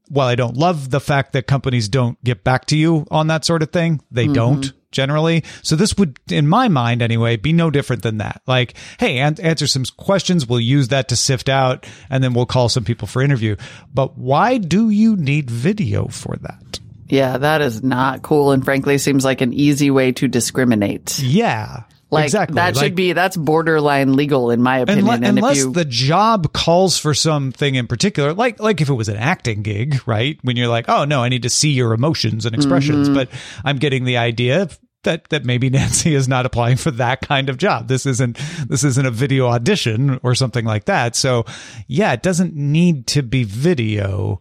while 0.09 0.29
I 0.29 0.35
don't 0.35 0.57
love 0.57 0.91
the 0.91 1.01
fact 1.01 1.33
that 1.33 1.47
companies 1.47 1.89
don't 1.89 2.23
get 2.25 2.45
back 2.45 2.67
to 2.67 2.77
you 2.77 3.07
on 3.11 3.27
that 3.29 3.45
sort 3.45 3.63
of 3.63 3.73
thing, 3.73 4.01
they 4.11 4.25
mm-hmm. 4.25 4.35
don't 4.35 4.73
generally. 4.91 5.45
So 5.63 5.77
this 5.77 5.97
would, 5.99 6.19
in 6.31 6.49
my 6.49 6.69
mind 6.69 7.03
anyway, 7.03 7.37
be 7.37 7.53
no 7.53 7.71
different 7.71 8.03
than 8.03 8.19
that. 8.19 8.43
Like, 8.47 8.75
hey, 8.99 9.19
an- 9.19 9.41
answer 9.41 9.67
some 9.67 9.85
questions. 9.97 10.47
We'll 10.47 10.61
use 10.61 10.89
that 10.89 11.09
to 11.09 11.17
sift 11.17 11.49
out 11.49 11.87
and 12.09 12.25
then 12.25 12.33
we'll 12.33 12.47
call 12.47 12.69
some 12.69 12.85
people 12.85 13.07
for 13.07 13.23
interview. 13.23 13.57
But 13.93 14.17
why 14.17 14.59
do 14.59 14.91
you 14.91 15.17
need 15.17 15.51
video 15.51 16.09
for 16.09 16.37
that? 16.41 16.81
Yeah, 17.09 17.39
that 17.39 17.61
is 17.63 17.83
not 17.83 18.23
cool 18.23 18.51
and 18.53 18.65
frankly 18.65 18.99
seems 18.99 19.25
like 19.25 19.41
an 19.41 19.53
easy 19.53 19.91
way 19.91 20.13
to 20.13 20.29
discriminate. 20.29 21.19
Yeah. 21.21 21.85
Like 22.11 22.25
exactly. 22.25 22.55
that 22.55 22.75
should 22.75 22.83
Like, 22.85 22.95
be 22.95 23.13
that's 23.13 23.37
borderline 23.37 24.15
legal 24.17 24.51
in 24.51 24.63
my 24.63 24.79
opinion. 24.79 25.05
unle- 25.07 25.15
and 25.15 25.27
unless 25.39 25.59
you 25.59 25.73
the 25.73 25.85
job 25.85 26.55
calls 26.55 26.97
for 26.99 27.13
something 27.13 27.75
in 27.75 27.87
particular, 27.87 28.33
like 28.33 28.59
like 28.61 28.81
if 28.81 28.89
it 28.89 28.95
was 28.95 29.11
an 29.11 29.17
acting 29.19 29.63
gig, 29.63 30.01
right? 30.07 30.39
When 30.43 30.57
you're 30.57 30.69
like, 30.69 30.87
oh 30.89 31.05
no, 31.05 31.23
I 31.23 31.29
need 31.29 31.43
to 31.43 31.51
see 31.51 31.71
your 31.73 31.93
emotions 31.93 32.47
and 32.47 32.55
expressions, 32.55 33.09
Mm-hmm. 33.09 33.15
but 33.15 33.29
I'm 33.63 33.77
getting 33.77 34.05
the 34.05 34.17
idea 34.17 34.71
that 35.05 35.29
that 35.29 35.45
maybe 35.45 35.69
Nancy 35.71 36.15
is 36.15 36.29
not 36.29 36.47
applying 36.47 36.79
for 36.79 36.91
that 36.93 37.21
kind 37.21 37.51
of 37.51 37.59
job. 37.59 37.89
This 37.89 38.07
isn't 38.07 38.39
this 38.69 38.85
isn't 38.85 39.07
a 39.07 39.11
video 39.11 39.47
audition 39.49 40.19
or 40.23 40.35
something 40.35 40.65
like 40.65 40.87
that. 40.87 41.15
So 41.15 41.45
yeah, 41.89 42.15
it 42.15 42.23
doesn't 42.23 42.55
need 42.55 43.07
to 43.09 43.23
be 43.23 43.45
video. 43.45 44.41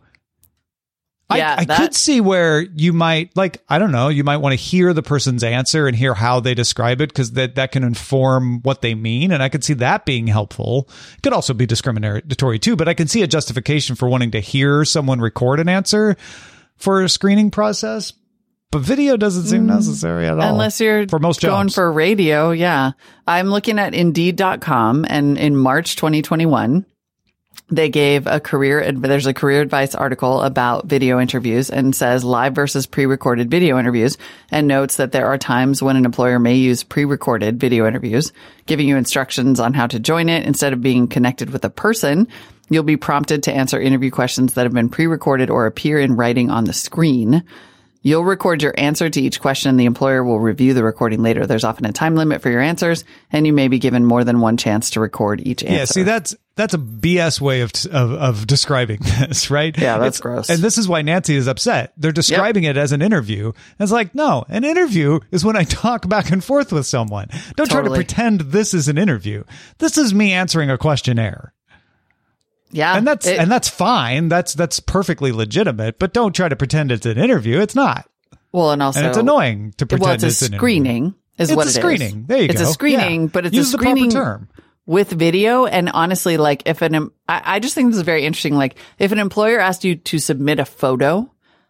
Yeah, 1.36 1.56
I, 1.58 1.62
I 1.62 1.66
that- 1.66 1.78
could 1.78 1.94
see 1.96 2.22
where 2.22 2.62
you 2.62 2.94
might 2.94 3.36
like 3.36 3.62
I 3.68 3.80
don't 3.80 3.92
know 3.92 4.08
you 4.08 4.24
might 4.24 4.38
want 4.38 4.54
to 4.54 4.56
hear 4.58 4.94
the 4.94 5.04
person's 5.04 5.44
answer 5.44 5.86
and 5.88 5.96
hear 5.96 6.13
how 6.13 6.40
they 6.40 6.54
describe 6.54 7.02
it 7.02 7.10
because 7.10 7.34
that 7.34 7.56
that 7.56 7.74
can 7.74 7.84
inform 7.84 8.62
what 8.62 8.82
they 8.82 8.96
mean 8.96 9.32
and 9.34 9.44
I 9.44 9.50
could 9.50 9.63
see 9.63 9.74
that 9.74 10.06
being 10.06 10.28
helpful. 10.28 10.88
It 11.18 11.24
could 11.24 11.34
also 11.34 11.54
be 11.54 11.66
discriminatory 11.66 12.60
too, 12.60 12.76
but 12.78 12.88
I 12.88 12.94
can 12.94 13.08
see 13.08 13.24
a 13.24 13.28
justification 13.28 13.96
for 13.98 14.08
wanting 14.08 14.32
to 14.32 14.40
hear 14.40 14.86
someone 14.86 15.20
record 15.20 15.60
an 15.60 15.68
answer 15.68 16.16
for 16.78 17.04
a 17.04 17.10
screening 17.10 17.52
process. 17.52 18.13
But 18.70 18.80
video 18.82 19.16
doesn't 19.16 19.46
seem 19.46 19.63
mm, 19.63 19.68
necessary 19.76 20.28
at 20.28 20.38
all, 20.40 20.52
Unless 20.52 20.82
you're 20.82 21.08
for 21.08 21.20
most 21.20 21.42
going 21.42 21.68
jobs. 21.68 21.76
for 21.76 21.90
radio, 21.90 22.52
yeah. 22.52 22.92
I'm 23.26 23.48
looking 23.48 23.80
at 23.80 23.94
Indeed.com, 23.94 25.06
and 25.10 25.38
in 25.38 25.56
March 25.56 25.96
2021, 25.96 26.86
they 27.69 27.89
gave 27.89 28.27
a 28.27 28.39
career. 28.39 28.91
There's 28.91 29.25
a 29.25 29.34
career 29.34 29.62
advice 29.62 29.93
article 29.93 30.41
about 30.41 30.86
video 30.86 31.19
interviews 31.19 31.69
and 31.69 31.95
says 31.95 32.23
live 32.23 32.56
versus 32.56 32.88
pre-recorded 32.88 33.51
video 33.51 33.77
interviews, 33.77 34.17
and 34.49 34.67
notes 34.67 34.97
that 34.97 35.12
there 35.12 35.27
are 35.27 35.38
times 35.38 35.84
when 35.84 35.97
an 35.97 36.06
employer 36.06 36.39
may 36.39 36.56
use 36.56 36.84
pre-recorded 36.84 37.60
video 37.60 37.86
interviews, 37.86 38.32
giving 38.67 38.88
you 38.88 38.95
instructions 38.95 39.60
on 39.60 39.73
how 39.73 39.88
to 39.88 39.99
join 39.99 40.30
it 40.30 40.45
instead 40.45 40.71
of 40.71 40.82
being 40.82 41.08
connected 41.08 41.49
with 41.49 41.65
a 41.65 41.69
person. 41.69 42.27
You'll 42.69 42.84
be 42.84 42.97
prompted 42.97 43.43
to 43.43 43.53
answer 43.53 43.80
interview 43.80 44.12
questions 44.12 44.53
that 44.53 44.63
have 44.63 44.73
been 44.73 44.89
pre-recorded 44.89 45.49
or 45.49 45.65
appear 45.65 45.99
in 45.99 46.15
writing 46.15 46.49
on 46.49 46.65
the 46.65 46.73
screen. 46.73 47.43
You'll 48.08 48.24
record 48.24 48.63
your 48.63 48.74
answer 48.78 49.10
to 49.10 49.22
each 49.22 49.41
question. 49.41 49.76
The 49.76 49.84
employer 49.84 50.24
will 50.24 50.39
review 50.39 50.74
the 50.74 50.82
recording 50.82 51.22
later. 51.22 51.46
There's 51.46 51.65
often 51.65 51.84
a 51.84 51.91
time 51.91 52.15
limit 52.15 52.41
for 52.41 52.50
your 52.50 52.62
answers, 52.62 53.04
and 53.34 53.46
you 53.46 53.52
may 53.52 53.67
be 53.67 53.80
given 53.80 54.06
more 54.06 54.24
than 54.24 54.39
one 54.39 54.56
chance 54.56 54.91
to 54.91 55.02
record 55.02 55.46
each 55.46 55.62
answer. 55.62 55.76
Yeah, 55.76 55.84
see 55.84 56.04
that's 56.04 56.34
that's 56.56 56.74
a 56.74 56.78
BS 56.78 57.41
way 57.41 57.60
of 57.60 57.74
of, 57.91 58.13
of 58.13 58.48
describing 58.48 59.00
this, 59.02 59.52
right? 59.52 59.78
Yeah, 59.78 59.98
that's 59.98 60.20
It's- 60.20 60.22
gross. 60.22 60.50
And 60.50 60.60
this 60.62 60.78
is 60.78 60.88
why 60.88 61.02
Nancy 61.02 61.36
is 61.36 61.48
upset. 61.50 61.91
They're 61.98 62.13
describing 62.13 62.63
it 62.63 62.78
as 62.78 62.93
an 62.93 63.02
interview. 63.02 63.52
It's 63.78 63.91
like, 63.91 64.15
no, 64.15 64.46
an 64.48 64.63
interview 64.63 65.20
is 65.32 65.43
when 65.43 65.58
I 65.58 65.65
talk 65.65 66.08
back 66.08 66.32
and 66.32 66.41
forth 66.41 66.72
with 66.72 66.86
someone. 66.86 67.28
Don't 67.58 67.70
try 67.70 67.82
to 67.82 67.89
pretend 67.89 68.39
this 68.39 68.74
is 68.74 68.88
an 68.88 68.98
interview. 68.98 69.43
This 69.80 69.98
is 69.98 70.13
me 70.13 70.32
answering 70.32 70.70
a 70.70 70.78
questionnaire. 70.78 71.54
Yeah, 72.71 72.95
And 72.97 73.08
that's 73.08 73.25
it- 73.27 73.39
and 73.39 73.51
that's 73.51 73.69
fine. 73.69 74.27
That's 74.30 74.53
that's 74.53 74.80
perfectly 74.80 75.32
legitimate, 75.32 75.99
but 75.99 76.13
don't 76.13 76.36
try 76.36 76.49
to 76.49 76.56
pretend 76.56 76.91
it's 76.91 77.06
an 77.06 77.17
interview. 77.17 77.60
It's 77.60 77.75
not. 77.75 78.08
well, 78.51 78.71
and 78.71 78.82
also 78.82 78.99
And 78.99 79.08
it's 79.10 79.17
annoying 79.17 79.73
to 79.77 79.86
pretend 79.86 80.06
well, 80.06 80.13
it's 80.15 80.23
a 80.23 80.27
it's 80.27 80.56
screening. 80.56 81.13
Is 81.38 81.49
It's 81.49 81.56
what 81.56 81.65
a 81.65 81.69
it 81.69 81.69
is. 81.69 81.75
screening. 81.75 82.25
There 82.27 82.38
you 82.39 82.45
it's 82.45 82.56
go. 82.56 82.62
It's 82.62 82.69
a 82.69 82.73
screening, 82.73 83.21
Yeah. 83.23 83.30
but 83.32 83.45
it's 83.45 83.56
Use 83.56 83.69
a 83.73 83.77
screening 83.77 84.10
term. 84.10 84.47
with 84.88 85.12
video. 85.12 85.65
And 85.65 85.89
honestly, 85.93 86.38
like 86.38 86.63
if 86.65 86.82
an, 86.82 86.95
em- 86.95 87.12
I, 87.30 87.41
I 87.45 87.60
just 87.60 87.75
think 87.75 87.89
this 87.91 87.97
is 87.97 88.03
very 88.03 88.25
interesting. 88.25 88.56
Like 88.56 88.75
if 88.97 89.12
an 89.12 89.19
employer 89.19 89.60
asked 89.60 89.84
you 89.84 89.95
to 89.95 90.17
submit 90.17 90.60
a 90.60 90.65
photo 90.65 91.30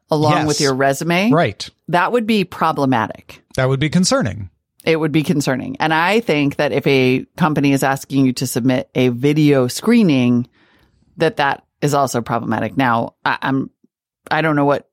along 0.10 0.34
Yes. 0.34 0.48
with 0.48 0.62
your 0.62 0.74
resume, 0.74 1.32
Right. 1.32 1.70
that 1.90 2.14
would 2.14 2.26
be 2.26 2.46
problematic. 2.46 3.44
That 3.58 3.68
would 3.70 3.80
be 3.80 3.90
concerning. 3.90 4.50
it 4.86 4.98
would 4.98 5.12
be 5.12 5.24
concerning. 5.24 5.76
And 5.82 5.94
I 5.94 6.22
think 6.22 6.56
that 6.58 6.72
if 6.72 6.88
a 6.88 7.26
company 7.36 7.74
is 7.74 7.84
asking 7.84 8.26
you 8.26 8.32
to 8.34 8.48
submit 8.48 8.90
a 8.96 9.10
video 9.10 9.68
screening, 9.68 10.48
that 11.18 11.38
that 11.38 11.64
is 11.82 11.94
also 11.94 12.22
problematic. 12.22 12.78
Now, 12.78 13.16
I, 13.26 13.38
I'm, 13.42 13.70
I 14.32 14.42
don't 14.42 14.56
know 14.56 14.66
what, 14.66 14.90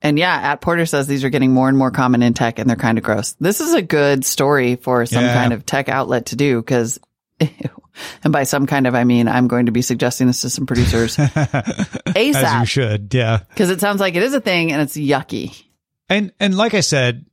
and 0.00 0.18
yeah, 0.18 0.34
at 0.34 0.60
Porter 0.60 0.86
says 0.86 1.06
these 1.06 1.22
are 1.24 1.30
getting 1.30 1.52
more 1.52 1.68
and 1.68 1.78
more 1.78 1.90
common 1.90 2.22
in 2.22 2.34
tech 2.34 2.58
and 2.58 2.68
they're 2.68 2.76
kind 2.76 2.98
of 2.98 3.04
gross. 3.04 3.32
This 3.34 3.60
is 3.60 3.74
a 3.74 3.82
good 3.82 4.24
story 4.24 4.76
for 4.76 5.06
some 5.06 5.22
Yeah. 5.24 5.34
kind 5.34 5.52
of 5.52 5.64
tech 5.64 5.88
outlet 5.88 6.26
to 6.26 6.36
do 6.36 6.60
because, 6.60 6.98
and 7.40 8.32
by 8.32 8.42
some 8.44 8.66
kind 8.66 8.86
of, 8.86 8.94
I 8.96 9.04
mean, 9.04 9.28
I'm 9.28 9.46
going 9.48 9.66
to 9.66 9.72
be 9.72 9.82
suggesting 9.82 10.26
this 10.26 10.40
to 10.42 10.50
some 10.50 10.66
producers 10.66 11.18
As 12.16 12.60
you 12.60 12.66
should. 12.66 13.12
Yeah. 13.14 13.40
because 13.50 13.70
it 13.70 13.80
sounds 13.80 14.00
like 14.00 14.14
it 14.16 14.22
is 14.22 14.34
a 14.34 14.40
thing 14.40 14.72
and 14.72 14.82
it's 14.82 14.96
yucky. 14.96 15.62
And 16.08 16.32
and 16.40 16.56
like 16.56 16.74
I 16.74 16.80
said, 16.80 17.24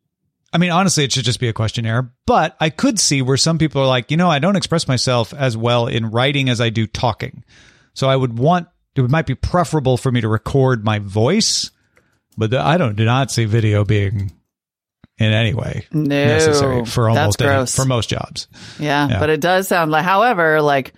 I 0.54 0.58
mean 0.58 0.71
honestly 0.71 1.04
it 1.04 1.12
should 1.12 1.25
just 1.25 1.39
be 1.39 1.47
a 1.49 1.54
questionnaire, 1.54 2.13
but 2.25 2.56
I 2.60 2.69
could 2.69 2.99
see 2.99 3.21
where 3.21 3.38
some 3.38 3.58
people 3.58 3.82
are 3.82 3.88
like, 3.88 4.12
you 4.12 4.17
know, 4.17 4.30
I 4.30 4.39
don't 4.39 4.56
express 4.56 4.88
myself 4.88 5.34
as 5.34 5.58
well 5.58 5.88
in 5.88 6.12
writing 6.12 6.49
as 6.49 6.62
I 6.62 6.69
do 6.69 6.88
talking. 6.88 7.43
So 7.99 8.09
I 8.09 8.15
would 8.15 8.39
want 8.39 8.69
it 8.95 9.09
might 9.09 9.25
be 9.25 9.35
preferable 9.35 9.97
for 9.97 10.09
me 10.09 10.21
to 10.21 10.29
record 10.29 10.85
my 10.85 10.99
voice, 10.99 11.69
but 12.38 12.53
I 12.53 12.77
don't 12.77 12.95
do 12.95 13.03
not 13.03 13.29
see 13.29 13.43
video 13.43 13.83
being 13.83 14.31
in 15.17 15.33
any 15.33 15.53
way 15.53 15.85
No, 15.91 16.03
necessary 16.07 16.85
for 16.85 17.09
almost 17.09 17.41
any, 17.41 17.65
for 17.65 17.83
most 17.83 18.07
jobs. 18.07 18.47
Yeah, 18.79 19.09
Yeah. 19.09 19.19
but 19.19 19.29
it 19.29 19.41
does 19.41 19.67
sound 19.67 19.91
like, 19.91 20.05
however, 20.05 20.62
like 20.62 20.93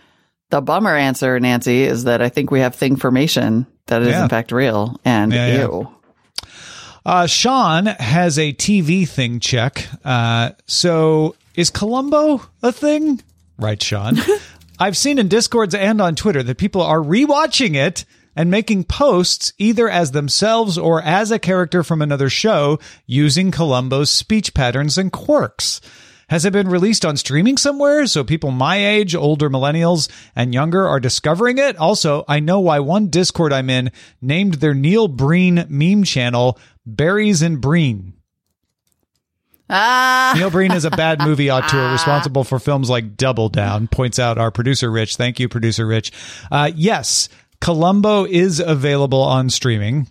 the 0.52 0.62
bummer 0.62 0.96
answer, 0.96 1.40
Nancy, 1.40 1.82
is 1.86 2.04
that 2.04 2.22
I 2.22 2.30
think 2.30 2.52
we 2.52 2.60
have 2.60 2.76
thing 2.76 2.98
formation 2.98 3.66
that 3.88 4.04
is 4.04 4.10
Yeah. 4.10 4.22
in 4.22 4.30
fact 4.30 4.52
real. 4.52 5.00
And 5.04 5.34
yeah. 5.34 5.62
ew. 5.62 5.90
Uh, 7.04 7.26
Sean 7.26 7.88
has 7.88 8.38
a 8.38 8.54
TV 8.54 9.08
thing 9.10 9.40
check. 9.40 9.88
Uh, 10.06 10.52
so 10.68 11.36
is 11.56 11.72
Columbo 11.72 12.44
a 12.62 12.72
thing? 12.72 13.24
Right, 13.58 13.82
Sean. 13.82 14.18
I've 14.82 14.98
seen 14.98 15.20
in 15.20 15.28
Discords 15.28 15.76
and 15.76 16.02
on 16.02 16.16
Twitter 16.16 16.42
that 16.42 16.58
people 16.58 16.82
are 16.82 16.98
rewatching 16.98 17.76
it 17.76 18.04
and 18.36 18.50
making 18.50 18.86
posts 18.86 19.54
either 19.60 19.88
as 19.88 20.10
themselves 20.10 20.76
or 20.76 21.04
as 21.04 21.30
a 21.30 21.38
character 21.38 21.84
from 21.84 22.02
another 22.02 22.32
show 22.32 22.80
using 23.06 23.52
Columbo's 23.52 24.10
speech 24.10 24.56
patterns 24.56 24.98
and 24.98 25.12
quirks. 25.12 25.82
Has 26.30 26.46
it 26.46 26.54
been 26.54 26.68
released 26.68 27.06
on 27.06 27.16
streaming 27.16 27.58
somewhere 27.58 28.08
so 28.08 28.24
people 28.24 28.50
my 28.50 28.84
age, 28.84 29.14
older 29.14 29.52
millennials, 29.52 30.10
and 30.36 30.52
younger 30.52 30.88
are 30.88 31.00
discovering 31.00 31.60
it? 31.60 31.78
Also, 31.78 32.26
I 32.28 32.40
know 32.40 32.60
why 32.60 32.80
one 32.80 33.10
Discord 33.10 33.54
I'm 33.54 33.70
in 33.70 33.92
named 34.20 34.56
their 34.56 34.74
Neil 34.74 35.08
Breen 35.08 35.64
meme 35.70 36.06
channel 36.06 36.58
Berries 36.88 37.44
and 37.44 37.62
Breen. 37.62 38.14
Ah, 39.74 40.34
Neil 40.36 40.50
Breen 40.50 40.74
is 40.74 40.84
a 40.84 40.92
bad 40.92 41.20
movie 41.22 41.50
auteur 41.52 41.92
responsible 41.92 42.44
for 42.44 42.60
films 42.60 42.90
like 42.90 43.16
Double 43.16 43.48
Down, 43.48 43.88
points 43.88 44.20
out 44.20 44.38
our 44.38 44.52
producer 44.52 44.92
Rich. 44.92 45.16
Thank 45.16 45.40
you, 45.40 45.48
producer 45.48 45.88
Rich. 45.88 46.12
Uh, 46.52 46.72
yes, 46.76 47.30
Columbo 47.62 48.26
is 48.26 48.60
available 48.60 49.22
on 49.22 49.50
streaming. 49.50 50.08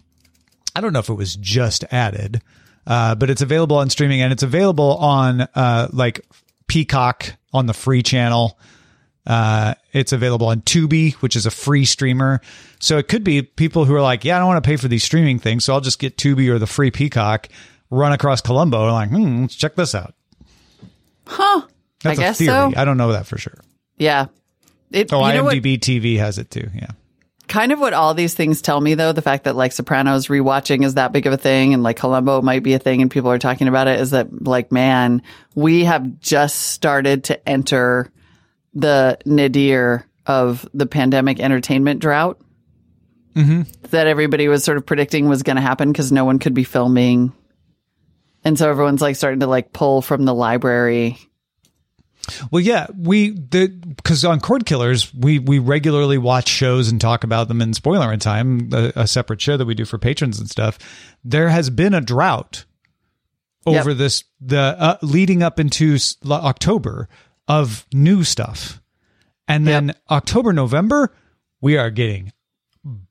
I 0.75 0.81
don't 0.81 0.93
know 0.93 1.01
if 1.01 1.09
it 1.11 1.15
was 1.15 1.37
just 1.37 1.85
added, 1.93 2.41
uh, 2.87 3.15
but 3.17 3.29
it's 3.29 3.43
available 3.43 3.77
on 3.77 3.91
streaming 3.91 4.23
and 4.23 4.33
it's 4.33 4.43
available 4.43 4.97
on 4.97 5.43
uh, 5.55 5.89
like 5.93 6.21
Peacock 6.67 7.35
on 7.53 7.67
the 7.67 7.75
free 7.75 8.03
channel. 8.03 8.59
Uh, 9.27 9.75
it's 9.93 10.13
available 10.13 10.47
on 10.47 10.63
Tubi, 10.63 11.13
which 11.15 11.37
is 11.37 11.45
a 11.45 11.51
free 11.51 11.85
streamer. 11.85 12.41
So 12.81 12.97
it 12.97 13.09
could 13.09 13.25
be 13.25 13.43
people 13.43 13.85
who 13.85 13.95
are 13.95 14.01
like, 14.01 14.25
yeah, 14.25 14.37
I 14.37 14.39
don't 14.39 14.49
want 14.49 14.63
to 14.63 14.69
pay 14.69 14.77
for 14.77 14.89
these 14.89 15.05
streaming 15.05 15.39
things, 15.39 15.65
so 15.65 15.75
I'll 15.75 15.81
just 15.81 15.99
get 15.99 16.17
Tubi 16.17 16.49
or 16.49 16.59
the 16.59 16.67
free 16.67 16.91
Peacock, 16.91 17.49
run 17.91 18.13
across 18.13 18.41
Columbo, 18.41 18.85
and 18.85 18.93
like, 18.93 19.11
hmm, 19.11 19.43
let's 19.43 19.55
check 19.57 19.75
this 19.75 19.95
out. 19.95 20.15
huh. 21.27 21.63
That's 22.03 22.19
I 22.19 22.23
guess 22.23 22.41
a 22.41 22.45
theory. 22.45 22.73
so. 22.73 22.81
I 22.81 22.85
don't 22.87 22.97
know 22.97 23.13
that 23.13 23.27
for 23.27 23.37
sure. 23.37 23.59
Yeah. 23.99 24.27
It, 24.91 25.13
Oh, 25.13 25.27
you 25.27 25.35
know 25.35 25.45
what, 25.45 25.55
IMDb 25.57 25.79
TV 25.79 26.17
has 26.19 26.39
it 26.39 26.51
too. 26.51 26.69
Yeah. 26.75 26.91
kind 27.47 27.73
of 27.73 27.79
what 27.79 27.93
all 27.93 28.15
these 28.15 28.33
things 28.35 28.63
tell 28.63 28.81
me 28.81 28.95
though, 28.95 29.13
the 29.13 29.21
fact 29.23 29.45
that 29.45 29.55
like 29.55 29.73
Sopranos 29.73 30.29
rewatching 30.29 30.85
is 30.85 30.95
that 30.95 31.13
big 31.13 31.27
of 31.27 31.33
a 31.33 31.37
thing 31.37 31.75
and 31.75 31.83
like 31.83 31.97
Columbo 31.99 32.41
might 32.43 32.63
be 32.63 32.73
a 32.75 32.79
thing 32.79 33.03
and 33.03 33.11
people 33.11 33.31
are 33.31 33.39
talking 33.39 33.69
about 33.69 33.87
it 33.87 34.01
is 34.01 34.13
that 34.13 34.43
like, 34.47 34.73
man, 34.73 35.23
we 35.55 35.85
have 35.85 36.21
just 36.21 36.57
started 36.57 37.25
to 37.25 37.49
enter 37.49 38.11
the 38.73 39.19
nadir 39.27 40.07
of 40.27 40.67
the 40.73 40.87
pandemic 40.87 41.39
entertainment 41.41 42.01
drought 42.01 42.41
that 43.35 44.07
everybody 44.07 44.49
was 44.49 44.65
sort 44.65 44.77
of 44.77 44.85
predicting 44.87 45.29
was 45.29 45.43
going 45.43 45.57
to 45.57 45.63
happen 45.63 45.91
because 45.93 46.11
no 46.13 46.25
one 46.25 46.39
could 46.39 46.55
be 46.55 46.65
filming. 46.65 47.33
And 48.45 48.59
so 48.59 48.71
everyone's 48.71 49.03
like 49.03 49.17
starting 49.17 49.41
to 49.41 49.47
like 49.47 49.73
pull 49.73 50.03
from 50.03 50.25
the 50.25 50.35
library. 50.35 51.19
Well, 52.51 52.61
yeah, 52.61 52.87
we 52.97 53.31
the 53.31 53.69
because 53.69 54.25
on 54.25 54.41
Cord 54.41 54.67
Killers 54.67 55.13
we 55.15 55.39
we 55.39 55.59
regularly 55.59 56.19
watch 56.19 56.49
shows 56.49 56.91
and 56.91 57.01
talk 57.01 57.25
about 57.25 57.49
them 57.49 57.61
in 57.61 57.75
Spoiler 57.75 58.13
in 58.13 58.21
Time, 58.21 58.71
a, 58.73 58.93
a 58.95 59.07
separate 59.07 59.41
show 59.41 59.57
that 59.57 59.65
we 59.67 59.75
do 59.75 59.85
for 59.85 59.99
patrons 59.99 60.39
and 60.39 60.49
stuff. 60.49 60.79
There 61.25 61.49
has 61.49 61.71
been 61.71 61.95
a 61.95 62.01
drought 62.01 62.65
over 63.67 63.91
Yep. 63.91 63.99
this 63.99 64.25
the 64.41 64.61
uh, 64.61 64.99
leading 65.03 65.43
up 65.43 65.59
into 65.59 65.97
October 66.31 67.09
of 67.49 67.87
new 67.93 68.23
stuff, 68.23 68.81
and 69.49 69.67
then 69.67 69.95
October 70.11 70.53
November 70.53 71.15
we 71.61 71.77
are 71.77 71.91
getting 71.91 72.33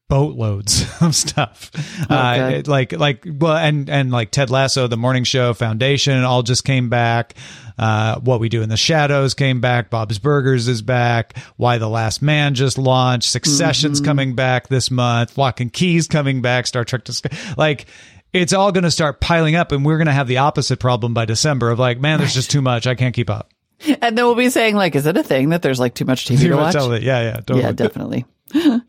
boatloads 0.09 0.85
of 1.01 1.15
stuff. 1.15 1.71
Uh, 2.09 2.61
like 2.65 2.91
like 2.91 3.25
well 3.25 3.55
and 3.55 3.89
and 3.89 4.11
like 4.11 4.31
Ted 4.31 4.49
Lasso, 4.49 4.87
the 4.87 4.97
morning 4.97 5.23
show, 5.23 5.53
Foundation, 5.53 6.23
all 6.25 6.43
just 6.43 6.65
came 6.65 6.89
back. 6.89 7.35
Uh, 7.77 8.19
what 8.19 8.41
we 8.41 8.49
do 8.49 8.61
in 8.61 8.67
the 8.67 8.75
shadows 8.75 9.33
came 9.33 9.61
back. 9.61 9.89
Bob's 9.89 10.19
Burgers 10.19 10.67
is 10.67 10.81
back. 10.81 11.37
Y: 11.57 11.77
The 11.77 11.87
Last 11.87 12.21
Man 12.21 12.53
just 12.53 12.77
launched. 12.77 13.29
Succession's 13.29 14.01
coming 14.01 14.35
back 14.35 14.67
this 14.67 14.91
month. 14.91 15.37
Locke 15.37 15.61
and 15.61 15.71
Key's 15.71 16.07
coming 16.09 16.41
back. 16.41 16.67
Star 16.67 16.83
Trek 16.83 17.05
Discovery. 17.05 17.39
Like 17.57 17.85
it's 18.33 18.53
all 18.53 18.71
going 18.71 18.83
to 18.83 18.91
start 18.91 19.21
piling 19.21 19.55
up, 19.55 19.71
and 19.71 19.85
we're 19.85 19.97
going 19.97 20.07
to 20.07 20.13
have 20.13 20.27
the 20.27 20.37
opposite 20.39 20.79
problem 20.79 21.13
by 21.13 21.25
December 21.25 21.71
of 21.71 21.79
like, 21.79 21.99
man, 21.99 22.19
there's 22.19 22.33
just 22.33 22.51
too 22.51 22.61
much. 22.61 22.85
I 22.85 22.95
can't 22.95 23.15
keep 23.15 23.29
up. 23.29 23.51
And 24.01 24.17
then 24.17 24.25
we'll 24.25 24.35
be 24.35 24.49
saying 24.49 24.75
like, 24.75 24.93
is 24.95 25.05
it 25.05 25.15
a 25.15 25.23
thing 25.23 25.49
that 25.49 25.61
there's 25.61 25.79
like 25.79 25.93
too 25.93 26.03
much 26.03 26.25
TV 26.25 26.49
to 26.49 26.55
watch? 26.55 26.75
Yeah, 27.01 27.21
yeah, 27.21 27.33
totally. 27.35 27.61
Yeah, 27.61 27.71
definitely. 27.71 28.25
Uh, 28.53 28.79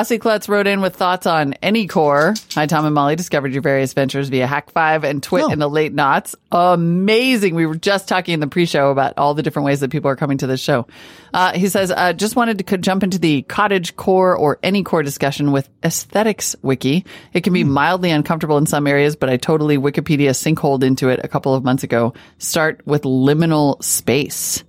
Aussie 0.00 0.20
Klutz 0.20 0.48
wrote 0.48 0.66
in 0.66 0.80
with 0.80 0.96
thoughts 0.96 1.26
on 1.26 1.52
any 1.62 1.86
core. 1.86 2.34
Hi, 2.54 2.66
Tom 2.66 2.86
and 2.86 2.94
Molly. 2.94 3.16
Discovered 3.16 3.52
your 3.52 3.62
various 3.62 3.92
ventures 3.92 4.28
via 4.28 4.46
Hak5 4.46 5.04
and 5.04 5.22
TWiT 5.22 5.44
Oh. 5.44 5.52
in 5.52 5.58
the 5.58 5.68
late 5.68 5.92
knots. 5.92 6.34
Amazing. 6.50 7.54
We 7.54 7.66
were 7.66 7.74
just 7.76 8.08
talking 8.08 8.34
in 8.34 8.40
the 8.40 8.46
pre-show 8.46 8.90
about 8.90 9.14
all 9.18 9.34
the 9.34 9.42
different 9.42 9.66
ways 9.66 9.80
that 9.80 9.90
people 9.90 10.10
are 10.10 10.16
coming 10.16 10.38
to 10.38 10.46
this 10.46 10.60
show. 10.60 10.86
Uh, 11.34 11.52
he 11.52 11.68
says, 11.68 11.90
uh, 11.90 12.12
just 12.12 12.36
wanted 12.36 12.58
to 12.58 12.64
could 12.64 12.82
jump 12.82 13.02
into 13.02 13.18
the 13.18 13.42
cottage 13.42 13.96
core 13.96 14.36
or 14.36 14.58
any 14.62 14.82
core 14.82 15.02
discussion 15.02 15.52
with 15.52 15.68
aesthetics 15.84 16.56
wiki. 16.62 17.04
It 17.32 17.42
can 17.42 17.52
be 17.52 17.64
mildly 17.64 18.10
uncomfortable 18.10 18.56
in 18.58 18.66
some 18.66 18.86
areas, 18.86 19.14
but 19.16 19.28
I 19.28 19.36
totally 19.36 19.76
Wikipedia 19.78 20.30
sinkholed 20.30 20.82
into 20.84 21.08
it 21.08 21.20
a 21.22 21.28
couple 21.28 21.54
of 21.54 21.64
months 21.64 21.82
ago. 21.84 22.14
Start 22.38 22.80
with 22.86 23.02
liminal 23.02 23.82
space. 23.84 24.64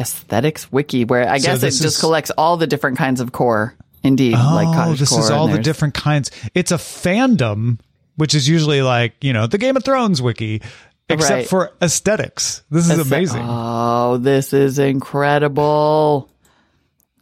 Aesthetics 0.00 0.70
wiki, 0.72 1.04
where 1.04 1.28
I 1.28 1.38
So 1.38 1.46
guess 1.48 1.62
it 1.62 1.66
just 1.66 1.84
is- 1.84 2.00
collects 2.00 2.30
all 2.36 2.56
the 2.56 2.66
different 2.66 2.98
kinds 2.98 3.20
of 3.20 3.32
core. 3.32 3.74
Indeed, 4.02 4.32
like 4.34 4.68
oh, 4.68 4.72
cottage 4.72 5.00
this 5.00 5.12
is 5.12 5.30
all 5.30 5.48
the 5.48 5.58
different 5.58 5.94
kinds. 5.94 6.30
It's 6.54 6.72
a 6.72 6.76
fandom, 6.76 7.78
which 8.16 8.34
is 8.34 8.46
usually 8.46 8.82
like 8.82 9.14
you 9.22 9.32
know 9.32 9.46
the 9.46 9.56
Game 9.56 9.78
of 9.78 9.84
Thrones 9.84 10.20
wiki, 10.20 10.60
except 11.08 11.30
Right. 11.32 11.48
for 11.48 11.72
aesthetics. 11.80 12.62
This 12.70 12.90
is 12.90 12.98
Aesthet- 12.98 13.06
amazing. 13.06 13.42
Oh, 13.48 14.18
this 14.18 14.52
is 14.52 14.78
incredible. 14.78 16.28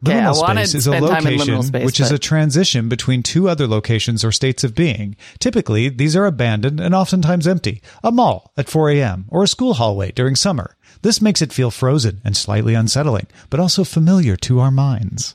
Liminal 0.04 0.34
space 0.34 0.74
is 0.74 0.88
a 0.88 0.90
spend 0.90 1.06
time 1.06 1.26
in 1.28 1.38
location 1.38 1.62
space, 1.62 1.84
which 1.84 2.00
is 2.00 2.10
a 2.10 2.18
transition 2.18 2.88
between 2.88 3.22
two 3.22 3.48
other 3.48 3.68
locations 3.68 4.24
or 4.24 4.32
states 4.32 4.64
of 4.64 4.74
being. 4.74 5.14
Typically, 5.38 5.88
these 5.88 6.16
are 6.16 6.26
abandoned 6.26 6.80
and 6.80 6.92
oftentimes 6.92 7.46
empty. 7.46 7.80
A 8.02 8.10
mall 8.10 8.50
at 8.56 8.68
4 8.68 8.90
a.m. 8.90 9.26
or 9.28 9.44
a 9.44 9.46
school 9.46 9.74
hallway 9.74 10.10
during 10.10 10.34
summer. 10.34 10.74
This 11.02 11.20
makes 11.20 11.42
it 11.42 11.52
feel 11.52 11.70
frozen 11.70 12.20
and 12.24 12.36
slightly 12.36 12.74
unsettling, 12.74 13.26
but 13.50 13.60
also 13.60 13.84
familiar 13.84 14.36
to 14.36 14.60
our 14.60 14.70
minds. 14.70 15.34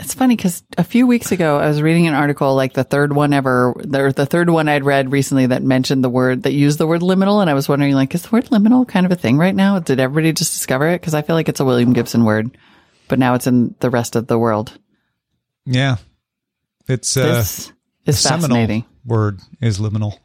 It's 0.00 0.12
funny 0.12 0.34
because 0.34 0.64
a 0.76 0.82
few 0.82 1.06
weeks 1.06 1.30
ago 1.30 1.56
I 1.56 1.68
was 1.68 1.80
reading 1.80 2.08
an 2.08 2.14
article, 2.14 2.56
like 2.56 2.72
the 2.72 2.82
third 2.82 3.14
one 3.14 3.32
ever, 3.32 3.70
or 3.70 4.12
the 4.12 4.26
third 4.26 4.50
one 4.50 4.68
I'd 4.68 4.84
read 4.84 5.12
recently 5.12 5.46
that 5.46 5.62
mentioned 5.62 6.02
the 6.02 6.08
word 6.10 6.42
that 6.42 6.52
used 6.52 6.78
the 6.78 6.86
word 6.86 7.00
liminal, 7.00 7.40
and 7.40 7.48
I 7.48 7.54
was 7.54 7.68
wondering, 7.68 7.94
like, 7.94 8.12
is 8.12 8.22
the 8.22 8.30
word 8.30 8.46
liminal 8.46 8.88
kind 8.88 9.06
of 9.06 9.12
a 9.12 9.16
thing 9.16 9.38
right 9.38 9.54
now? 9.54 9.78
Did 9.78 10.00
everybody 10.00 10.32
just 10.32 10.52
discover 10.52 10.88
it? 10.88 11.00
Because 11.00 11.14
I 11.14 11.22
feel 11.22 11.36
like 11.36 11.48
it's 11.48 11.60
a 11.60 11.64
William 11.64 11.92
Gibson 11.92 12.24
word, 12.24 12.58
but 13.06 13.20
now 13.20 13.34
it's 13.34 13.46
in 13.46 13.76
the 13.78 13.88
rest 13.90 14.16
of 14.16 14.26
the 14.26 14.38
world. 14.38 14.76
Yeah. 15.64 15.96
It's 16.88 17.16
uh, 17.16 17.36
This 17.36 17.72
is 18.04 18.20
fascinating. 18.22 18.84
word 19.04 19.38
is 19.60 19.78
liminal. 19.78 20.18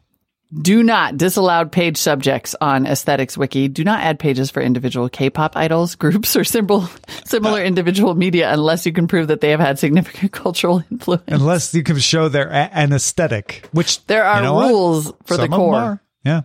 Do 0.52 0.82
not 0.82 1.16
disallowed 1.16 1.70
page 1.70 1.96
subjects 1.96 2.56
on 2.60 2.84
aesthetics 2.86 3.38
wiki. 3.38 3.68
Do 3.68 3.84
not 3.84 4.00
add 4.02 4.18
pages 4.18 4.50
for 4.50 4.60
individual 4.60 5.08
K-pop 5.08 5.56
idols, 5.56 5.94
groups, 5.96 6.34
or 6.34 6.42
simple, 6.42 6.88
similar 7.24 7.60
uh, 7.60 7.64
individual 7.64 8.14
media 8.16 8.52
unless 8.52 8.84
you 8.84 8.92
can 8.92 9.06
prove 9.06 9.28
that 9.28 9.40
they 9.40 9.50
have 9.50 9.60
had 9.60 9.78
significant 9.78 10.32
cultural 10.32 10.82
influence. 10.90 11.22
Unless 11.28 11.72
you 11.74 11.84
can 11.84 11.98
show 11.98 12.28
their 12.28 12.48
a- 12.48 12.70
an 12.72 12.92
aesthetic, 12.92 13.68
which 13.72 14.04
There 14.06 14.24
are 14.24 14.38
you 14.38 14.42
know 14.42 14.54
what? 14.54 14.68
rules 14.70 15.12
for 15.24 15.36
the 15.36 15.44
Some 15.44 15.44
of 15.44 15.50
them 15.50 15.58
core. 15.58 16.02
Yeah. 16.24 16.40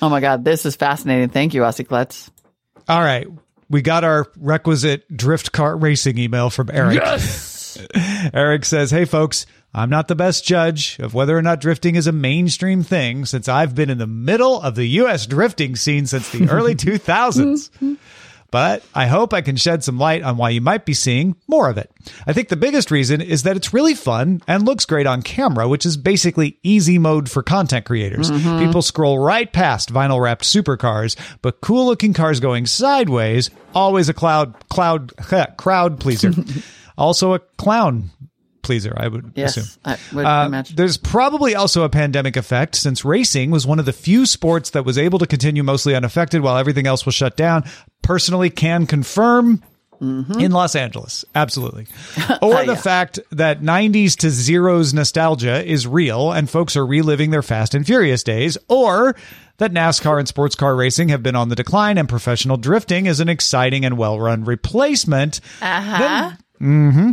Oh 0.00 0.08
my 0.08 0.20
God, 0.20 0.44
this 0.44 0.64
is 0.64 0.76
fascinating. 0.76 1.30
Thank 1.30 1.52
you, 1.54 1.62
Aussie 1.62 1.86
Klutz. 1.86 2.30
All 2.88 3.00
right. 3.00 3.26
We 3.68 3.82
got 3.82 4.04
our 4.04 4.26
requisite 4.38 5.04
drift 5.14 5.50
cart 5.50 5.80
racing 5.80 6.16
email 6.18 6.50
from 6.50 6.70
Eric. 6.72 6.94
Yes! 6.94 7.76
Eric 8.32 8.64
says, 8.64 8.92
Hey, 8.92 9.04
folks, 9.04 9.46
I'm 9.76 9.90
not 9.90 10.08
the 10.08 10.14
best 10.14 10.42
judge 10.46 10.98
of 11.00 11.12
whether 11.12 11.36
or 11.36 11.42
not 11.42 11.60
drifting 11.60 11.96
is 11.96 12.06
a 12.06 12.12
mainstream 12.12 12.82
thing 12.82 13.26
since 13.26 13.46
I've 13.46 13.74
been 13.74 13.90
in 13.90 13.98
the 13.98 14.06
middle 14.06 14.58
of 14.60 14.74
the 14.74 14.86
U.S. 14.86 15.26
drifting 15.26 15.76
scene 15.76 16.06
since 16.06 16.30
the 16.30 16.48
early 16.48 16.74
2000s. 16.74 17.98
But 18.50 18.82
I 18.94 19.06
hope 19.06 19.34
I 19.34 19.42
can 19.42 19.56
shed 19.56 19.84
some 19.84 19.98
light 19.98 20.22
on 20.22 20.38
why 20.38 20.48
you 20.48 20.62
might 20.62 20.86
be 20.86 20.94
seeing 20.94 21.36
more 21.46 21.68
of 21.68 21.76
it. 21.76 21.90
I 22.26 22.32
think 22.32 22.48
the 22.48 22.56
biggest 22.56 22.90
reason 22.90 23.20
is 23.20 23.42
that 23.42 23.54
it's 23.54 23.74
really 23.74 23.94
fun 23.94 24.40
and 24.48 24.64
looks 24.64 24.86
great 24.86 25.06
on 25.06 25.20
camera, 25.20 25.68
which 25.68 25.84
is 25.84 25.98
basically 25.98 26.58
easy 26.62 26.98
mode 26.98 27.30
for 27.30 27.42
content 27.42 27.84
creators. 27.84 28.30
Mm-hmm. 28.30 28.64
People 28.64 28.80
scroll 28.80 29.18
right 29.18 29.52
past 29.52 29.92
vinyl 29.92 30.22
wrapped 30.22 30.44
supercars, 30.44 31.16
but 31.42 31.60
cool 31.60 31.84
looking 31.84 32.14
cars 32.14 32.40
going 32.40 32.64
sideways, 32.64 33.50
always 33.74 34.08
a 34.08 34.14
cloud, 34.14 34.54
cloud, 34.70 35.12
crowd 35.58 36.00
pleaser. 36.00 36.32
also 36.98 37.34
a 37.34 37.38
clown 37.58 38.10
pleaser, 38.66 38.92
I 38.96 39.08
would 39.08 39.32
Yes, 39.34 39.56
assume. 39.56 39.70
I 39.84 39.96
would 40.12 40.26
Uh, 40.26 40.44
imagine. 40.46 40.76
there's 40.76 40.98
probably 40.98 41.54
also 41.54 41.82
a 41.84 41.88
pandemic 41.88 42.36
effect 42.36 42.74
since 42.76 43.04
racing 43.04 43.50
was 43.50 43.66
one 43.66 43.78
of 43.78 43.86
the 43.86 43.92
few 43.94 44.26
sports 44.26 44.70
that 44.70 44.84
was 44.84 44.98
able 44.98 45.18
to 45.20 45.26
continue 45.26 45.62
mostly 45.62 45.94
unaffected 45.94 46.42
while 46.42 46.58
everything 46.58 46.86
else 46.86 47.06
was 47.06 47.14
shut 47.14 47.36
down. 47.36 47.64
Personally, 48.02 48.50
can 48.50 48.86
confirm 48.86 49.62
in 49.98 50.52
Los 50.52 50.76
Angeles. 50.76 51.24
Absolutely. 51.34 51.86
Or 52.42 52.56
the 52.66 52.72
Yeah. 52.72 52.74
fact 52.74 53.18
that 53.30 53.62
90s 53.62 54.14
to 54.16 54.28
zeros 54.28 54.92
nostalgia 54.92 55.64
is 55.64 55.86
real 55.86 56.32
and 56.32 56.50
folks 56.50 56.76
are 56.76 56.84
reliving 56.84 57.30
their 57.30 57.40
Fast 57.40 57.74
and 57.74 57.86
Furious 57.86 58.22
days. 58.22 58.58
Or 58.68 59.16
that 59.56 59.72
NASCAR 59.72 60.18
and 60.18 60.28
sports 60.28 60.54
car 60.54 60.76
racing 60.76 61.08
have 61.08 61.22
been 61.22 61.34
on 61.34 61.48
the 61.48 61.54
decline 61.54 61.96
and 61.96 62.06
professional 62.10 62.58
drifting 62.58 63.06
is 63.06 63.20
an 63.20 63.30
exciting 63.30 63.86
and 63.86 63.96
well 63.96 64.20
run 64.20 64.44
replacement. 64.44 65.40
Uh-huh. 65.62 65.98
Then 65.98 66.38
Mm-hmm. 66.60 67.12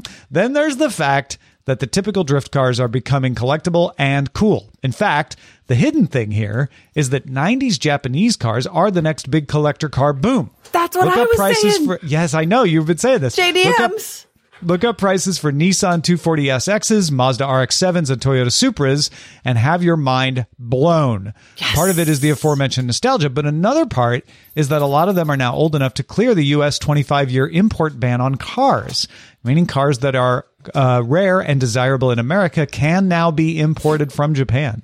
there's 0.53 0.77
the 0.77 0.89
fact 0.89 1.38
that 1.65 1.79
the 1.79 1.88
typical 1.88 2.23
drift 2.23 2.51
cars 2.51 2.79
are 2.79 2.88
becoming 2.89 3.36
collectible 3.36 3.93
and 3.97 4.34
cool. 4.34 4.69
In 4.84 4.91
fact, 4.91 5.38
the 5.67 5.75
hidden 5.75 6.08
thing 6.08 6.32
here 6.32 6.69
is 6.93 7.10
that 7.12 7.25
90s 7.27 7.79
Japanese 7.79 8.36
cars 8.36 8.67
are 8.67 8.91
the 8.91 9.01
next 9.01 9.32
big 9.32 9.47
collector 9.47 9.88
car 9.88 10.12
boom. 10.12 10.51
That's 10.73 10.95
what 10.97 11.06
Look 11.06 11.17
I 11.17 11.21
up 11.21 11.29
was 11.29 11.38
prices 11.38 11.75
saying. 11.77 11.88
for 11.88 11.99
Yes, 12.06 12.34
I 12.34 12.43
know 12.45 12.63
you've 12.63 12.88
been 12.88 12.97
saying 12.97 13.19
this. 13.21 13.38
Look 13.38 13.79
up, 13.79 13.91
JDMs. 13.91 14.25
look 14.62 14.84
up 14.84 14.97
prices 14.97 15.38
for 15.39 15.53
Nissan 15.53 16.01
240SXs, 16.01 17.12
Mazda 17.12 17.45
RX-7s, 17.45 18.10
and 18.10 18.21
Toyota 18.21 18.47
Supras 18.47 19.10
and 19.45 19.58
have 19.58 19.84
your 19.84 19.97
mind 19.97 20.45
blown. 20.60 21.34
Part 21.58 21.89
of 21.89 21.97
it 21.99 22.10
is 22.10 22.19
the 22.19 22.32
aforementioned 22.32 22.88
nostalgia, 22.88 23.29
but 23.29 23.45
another 23.45 23.86
part 23.86 24.25
is 24.56 24.67
that 24.69 24.82
a 24.82 24.86
lot 24.86 25.08
of 25.10 25.15
them 25.15 25.29
are 25.29 25.38
now 25.38 25.53
old 25.56 25.75
enough 25.75 25.93
to 25.95 26.03
clear 26.03 26.36
the 26.36 26.45
US 26.47 26.77
25-year 26.77 27.47
import 27.47 27.99
ban 27.99 28.19
on 28.19 28.36
cars, 28.36 29.08
meaning 29.43 29.65
cars 29.67 29.99
that 29.99 30.15
are 30.15 30.45
uh, 30.73 31.01
rare 31.06 31.39
and 31.39 31.60
desirable 31.60 32.12
in 32.12 32.19
America 32.19 32.65
can 32.65 33.08
now 33.08 33.32
be 33.32 33.60
imported 33.60 34.12
from 34.13 34.34
Japan. 34.34 34.84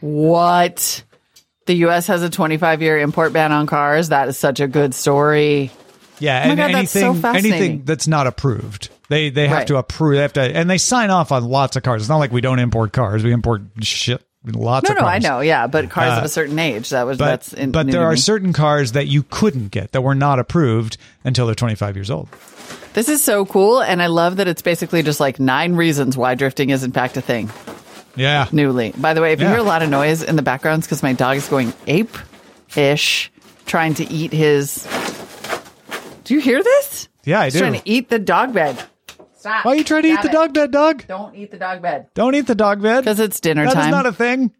What? 0.00 1.02
The 1.66 1.74
U.S. 1.76 2.06
has 2.08 2.22
a 2.22 2.28
25 2.30 2.82
year 2.82 2.98
import 2.98 3.32
ban 3.32 3.50
on 3.52 3.66
cars. 3.66 4.10
That 4.10 4.28
is 4.28 4.36
such 4.36 4.60
a 4.60 4.66
good 4.68 4.94
story. 4.94 5.70
Yeah, 6.20 6.44
Oh 6.46 6.50
and 6.50 6.56
God, 6.58 6.74
that's 6.74 6.90
so 6.92 7.10
anything 7.10 7.34
anything 7.52 7.84
that's 7.84 8.06
not 8.06 8.26
approved. 8.26 8.90
They 9.08 9.30
they 9.30 9.48
have 9.48 9.58
Right. 9.58 9.66
to 9.68 9.76
approve. 9.78 10.14
They 10.16 10.22
have 10.22 10.32
to, 10.34 10.40
and 10.42 10.68
they 10.70 10.78
sign 10.78 11.10
off 11.10 11.32
on 11.32 11.44
lots 11.44 11.76
of 11.76 11.82
cars. 11.82 12.02
It's 12.02 12.08
not 12.08 12.18
like 12.18 12.32
we 12.32 12.40
don't 12.40 12.58
import 12.58 12.92
cars. 12.92 13.24
We 13.24 13.32
import 13.32 13.62
shit, 13.80 14.22
lots 14.44 14.88
No, 14.88 14.92
of 14.92 14.96
no, 14.96 15.02
cars. 15.02 15.24
I 15.24 15.28
know. 15.28 15.40
Yeah, 15.40 15.66
but 15.66 15.90
cars 15.90 16.18
of 16.18 16.22
uh, 16.22 16.26
a 16.26 16.28
certain 16.28 16.58
age. 16.58 16.90
That 16.90 17.04
was 17.06 17.18
But 17.18 17.26
that's 17.26 17.52
in, 17.52 17.70
but 17.72 17.86
there 17.90 18.04
are 18.04 18.16
certain 18.16 18.52
cars 18.52 18.92
that 18.92 19.06
you 19.06 19.22
couldn't 19.30 19.68
get 19.68 19.92
that 19.92 20.02
were 20.02 20.14
not 20.14 20.38
approved 20.38 20.96
until 21.24 21.46
they're 21.46 21.54
25 21.54 21.96
years 21.96 22.10
old. 22.10 22.28
This 22.92 23.08
is 23.08 23.24
so 23.24 23.44
cool, 23.44 23.80
and 23.80 24.00
I 24.02 24.06
love 24.06 24.36
that 24.36 24.46
it's 24.46 24.62
basically 24.62 25.02
just 25.02 25.18
like 25.18 25.40
nine 25.40 25.74
reasons 25.74 26.16
why 26.16 26.34
drifting 26.36 26.70
is 26.70 26.84
in 26.84 26.92
fact 26.92 27.16
a 27.16 27.20
thing. 27.20 27.50
Yeah. 28.16 28.46
Newly. 28.52 28.92
By 28.96 29.14
the 29.14 29.20
way, 29.20 29.32
if 29.32 29.40
you 29.40 29.48
hear 29.48 29.58
a 29.58 29.62
lot 29.64 29.82
of 29.82 29.90
noise 29.90 30.22
in 30.22 30.36
the 30.36 30.42
background, 30.42 30.82
because 30.82 31.02
my 31.02 31.12
dog 31.14 31.36
is 31.36 31.48
going 31.48 31.72
ape 31.88 32.16
ish, 32.76 33.32
trying 33.66 33.94
to 33.94 34.04
eat 34.12 34.32
his. 34.32 34.86
Do 36.22 36.34
you 36.34 36.40
hear 36.40 36.62
this? 36.62 37.08
Yeah, 37.24 37.40
I 37.40 37.44
He's 37.44 37.54
do. 37.54 37.58
trying 37.60 37.72
to 37.80 37.82
eat 37.84 38.08
the 38.10 38.18
dog 38.20 38.52
bed. 38.54 38.80
Stop. 39.44 39.66
Why 39.66 39.72
are 39.72 39.76
you 39.76 39.84
trying 39.84 40.04
to 40.04 40.08
eat 40.08 40.12
Stop 40.12 40.22
the 40.22 40.30
it. 40.30 40.32
dog 40.32 40.54
bed, 40.54 40.70
dog? 40.70 41.06
Don't 41.06 41.34
eat 41.34 41.50
the 41.50 41.58
dog 41.58 41.82
bed. 41.82 42.06
Don't 42.14 42.34
eat 42.34 42.46
the 42.46 42.54
dog 42.54 42.80
bed. 42.80 43.02
Because 43.02 43.20
it's 43.20 43.40
dinner 43.40 43.66
time. 43.66 43.74
That 43.74 43.78
is 43.78 43.84
time. 43.84 43.90
not 43.90 44.06
a 44.06 44.12
thing. 44.14 44.52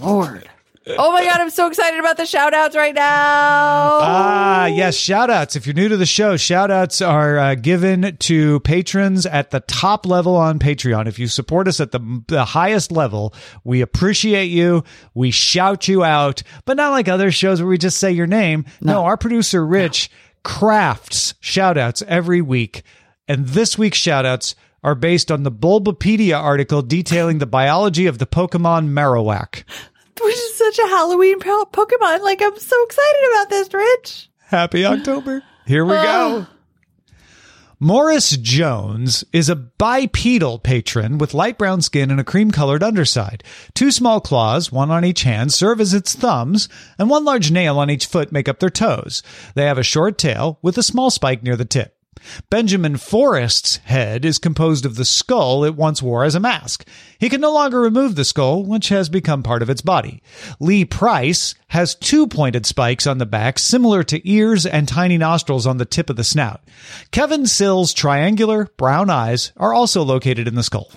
Lord. 0.00 0.48
Oh 0.86 1.10
my 1.10 1.24
God, 1.24 1.40
I'm 1.40 1.50
so 1.50 1.66
excited 1.66 1.98
about 1.98 2.16
the 2.16 2.24
shout 2.24 2.54
outs 2.54 2.76
right 2.76 2.94
now. 2.94 3.02
Ah, 3.02 4.66
yes, 4.66 4.94
shout 4.94 5.30
outs. 5.30 5.56
If 5.56 5.66
you're 5.66 5.74
new 5.74 5.88
to 5.88 5.96
the 5.96 6.06
show, 6.06 6.36
shout 6.36 6.70
outs 6.70 7.02
are 7.02 7.38
uh, 7.38 7.54
given 7.56 8.16
to 8.18 8.60
patrons 8.60 9.26
at 9.26 9.50
the 9.50 9.58
top 9.58 10.06
level 10.06 10.36
on 10.36 10.60
Patreon. 10.60 11.08
If 11.08 11.18
you 11.18 11.26
support 11.26 11.66
us 11.66 11.80
at 11.80 11.90
the, 11.90 12.22
the 12.28 12.44
highest 12.44 12.92
level, 12.92 13.34
we 13.64 13.80
appreciate 13.80 14.52
you. 14.52 14.84
We 15.12 15.32
shout 15.32 15.88
you 15.88 16.04
out, 16.04 16.44
but 16.66 16.76
not 16.76 16.90
like 16.90 17.08
other 17.08 17.32
shows 17.32 17.60
where 17.60 17.68
we 17.68 17.78
just 17.78 17.98
say 17.98 18.12
your 18.12 18.28
name. 18.28 18.64
No, 18.80 19.06
our 19.06 19.16
producer, 19.16 19.66
Rich, 19.66 20.08
crafts 20.44 21.34
shout 21.40 21.76
outs 21.76 22.04
every 22.06 22.40
week. 22.40 22.84
And 23.28 23.48
this 23.48 23.78
week's 23.78 23.98
shoutouts 23.98 24.54
are 24.82 24.94
based 24.94 25.30
on 25.30 25.42
the 25.42 25.52
Bulbapedia 25.52 26.38
article 26.38 26.82
detailing 26.82 27.38
the 27.38 27.46
biology 27.46 28.06
of 28.06 28.18
the 28.18 28.26
Pokemon 28.26 28.88
Marowak. 28.88 29.64
Which 30.20 30.34
is 30.34 30.56
such 30.56 30.78
a 30.78 30.88
Halloween 30.88 31.40
po- 31.40 31.68
Pokemon. 31.72 32.20
Like, 32.22 32.42
I'm 32.42 32.58
so 32.58 32.84
excited 32.84 33.30
about 33.30 33.50
this, 33.50 33.72
Rich. 33.72 34.30
Happy 34.46 34.84
October. 34.84 35.42
Here 35.66 35.84
we 35.84 35.92
go. 35.92 36.46
Morris 37.78 38.36
Jones 38.36 39.24
is 39.32 39.48
a 39.48 39.56
bipedal 39.56 40.60
patron 40.60 41.18
with 41.18 41.34
light 41.34 41.58
brown 41.58 41.82
skin 41.82 42.12
and 42.12 42.20
a 42.20 42.24
cream 42.24 42.52
colored 42.52 42.82
underside. 42.82 43.42
Two 43.74 43.90
small 43.90 44.20
claws, 44.20 44.70
one 44.70 44.92
on 44.92 45.04
each 45.04 45.24
hand, 45.24 45.52
serve 45.52 45.80
as 45.80 45.92
its 45.92 46.14
thumbs, 46.14 46.68
and 46.96 47.10
one 47.10 47.24
large 47.24 47.50
nail 47.50 47.80
on 47.80 47.90
each 47.90 48.06
foot 48.06 48.30
make 48.30 48.48
up 48.48 48.60
their 48.60 48.70
toes. 48.70 49.24
They 49.56 49.64
have 49.64 49.78
a 49.78 49.82
short 49.82 50.16
tail 50.16 50.60
with 50.62 50.78
a 50.78 50.82
small 50.84 51.10
spike 51.10 51.42
near 51.42 51.56
the 51.56 51.64
tip. 51.64 51.96
Benjamin 52.50 52.96
Forrest's 52.96 53.76
head 53.78 54.24
is 54.24 54.38
composed 54.38 54.84
of 54.84 54.96
the 54.96 55.04
skull 55.04 55.64
it 55.64 55.74
once 55.74 56.02
wore 56.02 56.24
as 56.24 56.34
a 56.34 56.40
mask. 56.40 56.86
He 57.18 57.28
can 57.28 57.40
no 57.40 57.52
longer 57.52 57.80
remove 57.80 58.14
the 58.14 58.24
skull, 58.24 58.64
which 58.64 58.88
has 58.88 59.08
become 59.08 59.42
part 59.42 59.62
of 59.62 59.70
its 59.70 59.82
body. 59.82 60.22
Lee 60.60 60.84
Price 60.84 61.54
has 61.68 61.94
two 61.94 62.26
pointed 62.26 62.66
spikes 62.66 63.06
on 63.06 63.18
the 63.18 63.26
back, 63.26 63.58
similar 63.58 64.02
to 64.04 64.28
ears 64.28 64.66
and 64.66 64.88
tiny 64.88 65.18
nostrils 65.18 65.66
on 65.66 65.78
the 65.78 65.84
tip 65.84 66.10
of 66.10 66.16
the 66.16 66.24
snout. 66.24 66.60
Kevin 67.10 67.46
Sill's 67.46 67.92
triangular 67.92 68.66
brown 68.76 69.10
eyes 69.10 69.52
are 69.56 69.74
also 69.74 70.02
located 70.02 70.48
in 70.48 70.54
the 70.54 70.62
skull. 70.62 70.90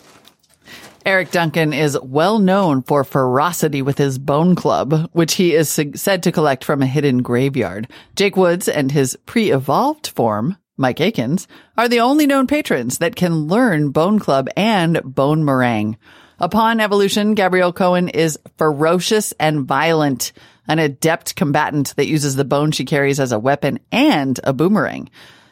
Eric 1.05 1.29
Duncan 1.29 1.71
is 1.71 1.99
well 2.01 2.39
known 2.39 2.81
for 2.81 3.03
ferocity 3.03 3.83
with 3.83 3.99
his 3.99 4.17
bone 4.17 4.55
club, 4.55 5.07
which 5.13 5.35
he 5.35 5.53
is 5.53 5.69
said 5.69 6.23
to 6.23 6.31
collect 6.31 6.63
from 6.63 6.81
a 6.81 6.88
hidden 6.88 7.21
graveyard. 7.21 7.88
Jake 8.15 8.35
Woods 8.35 8.67
and 8.67 8.91
his 8.91 9.15
pre-evolved 9.27 10.07
form, 10.07 10.57
Mike 10.77 10.99
Akins, 10.99 11.47
are 11.77 11.88
the 11.88 11.99
only 11.99 12.27
known 12.27 12.47
patrons 12.47 12.97
that 12.97 13.15
can 13.15 13.47
learn 13.47 13.91
bone 13.91 14.19
club 14.19 14.47
and 14.55 14.97
Bonemerang. 15.03 15.97
Upon 16.39 16.79
evolution, 16.79 17.33
Gabrielle 17.33 17.73
Cohen 17.73 18.09
is 18.09 18.38
ferocious 18.57 19.31
and 19.39 19.65
violent, 19.65 20.33
an 20.67 20.79
adept 20.79 21.35
combatant 21.35 21.95
that 21.95 22.07
uses 22.07 22.35
the 22.35 22.43
bone 22.43 22.71
she 22.71 22.85
carries 22.85 23.19
as 23.19 23.31
a 23.31 23.39
weapon 23.39 23.79
and 23.91 24.39
a 24.43 24.51
boomerang. 24.51 25.09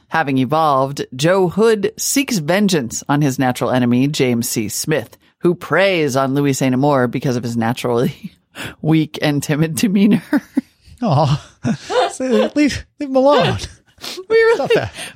Having 0.09 0.39
evolved, 0.39 1.05
Joe 1.15 1.47
Hood 1.47 1.93
seeks 1.97 2.37
vengeance 2.37 3.03
on 3.07 3.21
his 3.21 3.39
natural 3.39 3.71
enemy, 3.71 4.07
James 4.07 4.49
C. 4.49 4.69
Smith 4.69 5.17
who 5.43 5.53
preys 5.53 6.15
on 6.15 6.33
Louis 6.33 6.53
Saint 6.53 6.73
Amour 6.73 7.07
because 7.07 7.35
of 7.35 7.43
his 7.43 7.57
naturally 7.57 8.31
weak 8.81 9.19
and 9.21 9.43
timid 9.43 9.75
demeanor. 9.75 10.23
Oh, 11.05 11.43
leave, 12.17 12.55
leave 12.55 12.85
him 12.97 13.15
alone. 13.17 13.57
we 14.29 14.35
really, 14.35 14.69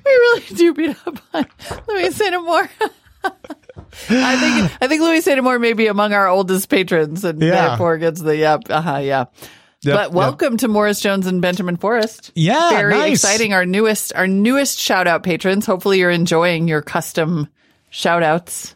we 0.06 0.12
really 0.12 0.42
do 0.56 0.74
beat 0.74 0.98
up 1.06 1.20
on 1.34 1.46
Louis 1.88 2.16
Saint 2.16 2.36
I 4.10 4.38
think 4.38 4.78
I 4.82 4.88
think 4.88 5.02
Louis 5.02 5.22
Saint 5.22 5.44
may 5.62 5.74
be 5.74 5.88
among 5.88 6.14
our 6.14 6.28
oldest 6.28 6.70
patrons, 6.70 7.24
and 7.24 7.42
yeah. 7.42 7.70
therefore 7.70 7.98
gets 7.98 8.22
the 8.22 8.36
yep, 8.36 8.62
uh 8.70 8.82
huh, 8.82 8.98
yeah. 8.98 9.26
Yep, 9.82 9.96
but 9.96 10.12
welcome 10.12 10.54
yep. 10.54 10.60
to 10.62 10.68
Morris 10.68 11.00
Jones 11.00 11.28
and 11.28 11.42
Benjamin 11.42 11.78
Forrest. 11.78 12.32
Yeah, 12.36 12.70
very 12.70 12.94
nice. 12.94 13.24
exciting. 13.24 13.54
Our 13.54 13.66
newest, 13.66 14.14
our 14.16 14.28
newest 14.28 14.80
shout 14.80 15.08
out 15.08 15.24
patrons. 15.24 15.66
Hopefully, 15.66 16.00
you're 16.00 16.10
enjoying 16.10 16.68
your 16.68 16.82
custom 16.82 17.48
shout 17.90 18.24
outs. 18.24 18.76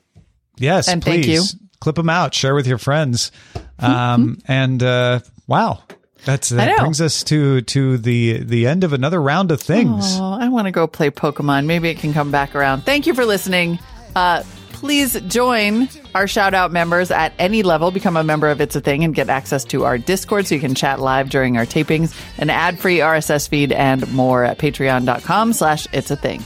Yes, 0.57 0.87
and 0.87 1.01
please. 1.01 1.25
thank 1.25 1.27
you. 1.27 1.43
Clip 1.79 1.95
them 1.95 2.09
out, 2.09 2.33
share 2.35 2.53
with 2.53 2.67
your 2.67 2.77
friends. 2.77 3.31
Um, 3.79 4.37
and 4.45 4.81
uh, 4.83 5.21
wow, 5.47 5.81
that's 6.25 6.49
that 6.49 6.77
brings 6.79 7.01
us 7.01 7.23
to 7.25 7.61
to 7.61 7.97
the 7.97 8.43
the 8.43 8.67
end 8.67 8.83
of 8.83 8.93
another 8.93 9.21
round 9.21 9.51
of 9.51 9.61
things. 9.61 10.17
Oh, 10.19 10.37
I 10.39 10.49
want 10.49 10.67
to 10.67 10.71
go 10.71 10.87
play 10.87 11.09
Pokemon. 11.09 11.65
Maybe 11.65 11.89
it 11.89 11.97
can 11.97 12.13
come 12.13 12.31
back 12.31 12.55
around. 12.55 12.81
Thank 12.81 13.07
you 13.07 13.13
for 13.13 13.25
listening. 13.25 13.79
Uh, 14.15 14.43
please 14.73 15.19
join 15.21 15.87
our 16.15 16.27
shout 16.27 16.53
out 16.53 16.71
members 16.71 17.11
at 17.11 17.33
any 17.39 17.63
level. 17.63 17.91
Become 17.91 18.17
a 18.17 18.23
member 18.23 18.49
of 18.49 18.59
It's 18.61 18.75
a 18.75 18.81
Thing 18.81 19.03
and 19.03 19.13
get 19.13 19.29
access 19.29 19.63
to 19.65 19.85
our 19.85 19.97
Discord 19.97 20.47
so 20.47 20.55
you 20.55 20.61
can 20.61 20.75
chat 20.75 20.99
live 20.99 21.29
during 21.29 21.57
our 21.57 21.65
tapings, 21.65 22.19
an 22.37 22.49
ad 22.49 22.79
free 22.79 22.97
RSS 22.97 23.47
feed, 23.47 23.71
and 23.71 24.11
more 24.11 24.43
at 24.43 24.57
patreon.com 24.57 25.53
slash 25.53 25.87
it's 25.93 26.11
a 26.11 26.15
thing. 26.15 26.43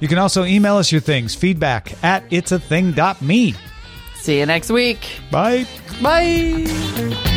You 0.00 0.08
can 0.08 0.18
also 0.18 0.44
email 0.44 0.76
us 0.76 0.92
your 0.92 1.00
things, 1.00 1.34
feedback 1.34 1.92
at 2.04 2.24
it's 2.30 2.52
a 2.52 2.58
it'sathing.me. 2.58 3.54
See 4.16 4.38
you 4.38 4.46
next 4.46 4.70
week. 4.70 5.20
Bye. 5.30 5.66
Bye. 6.02 7.36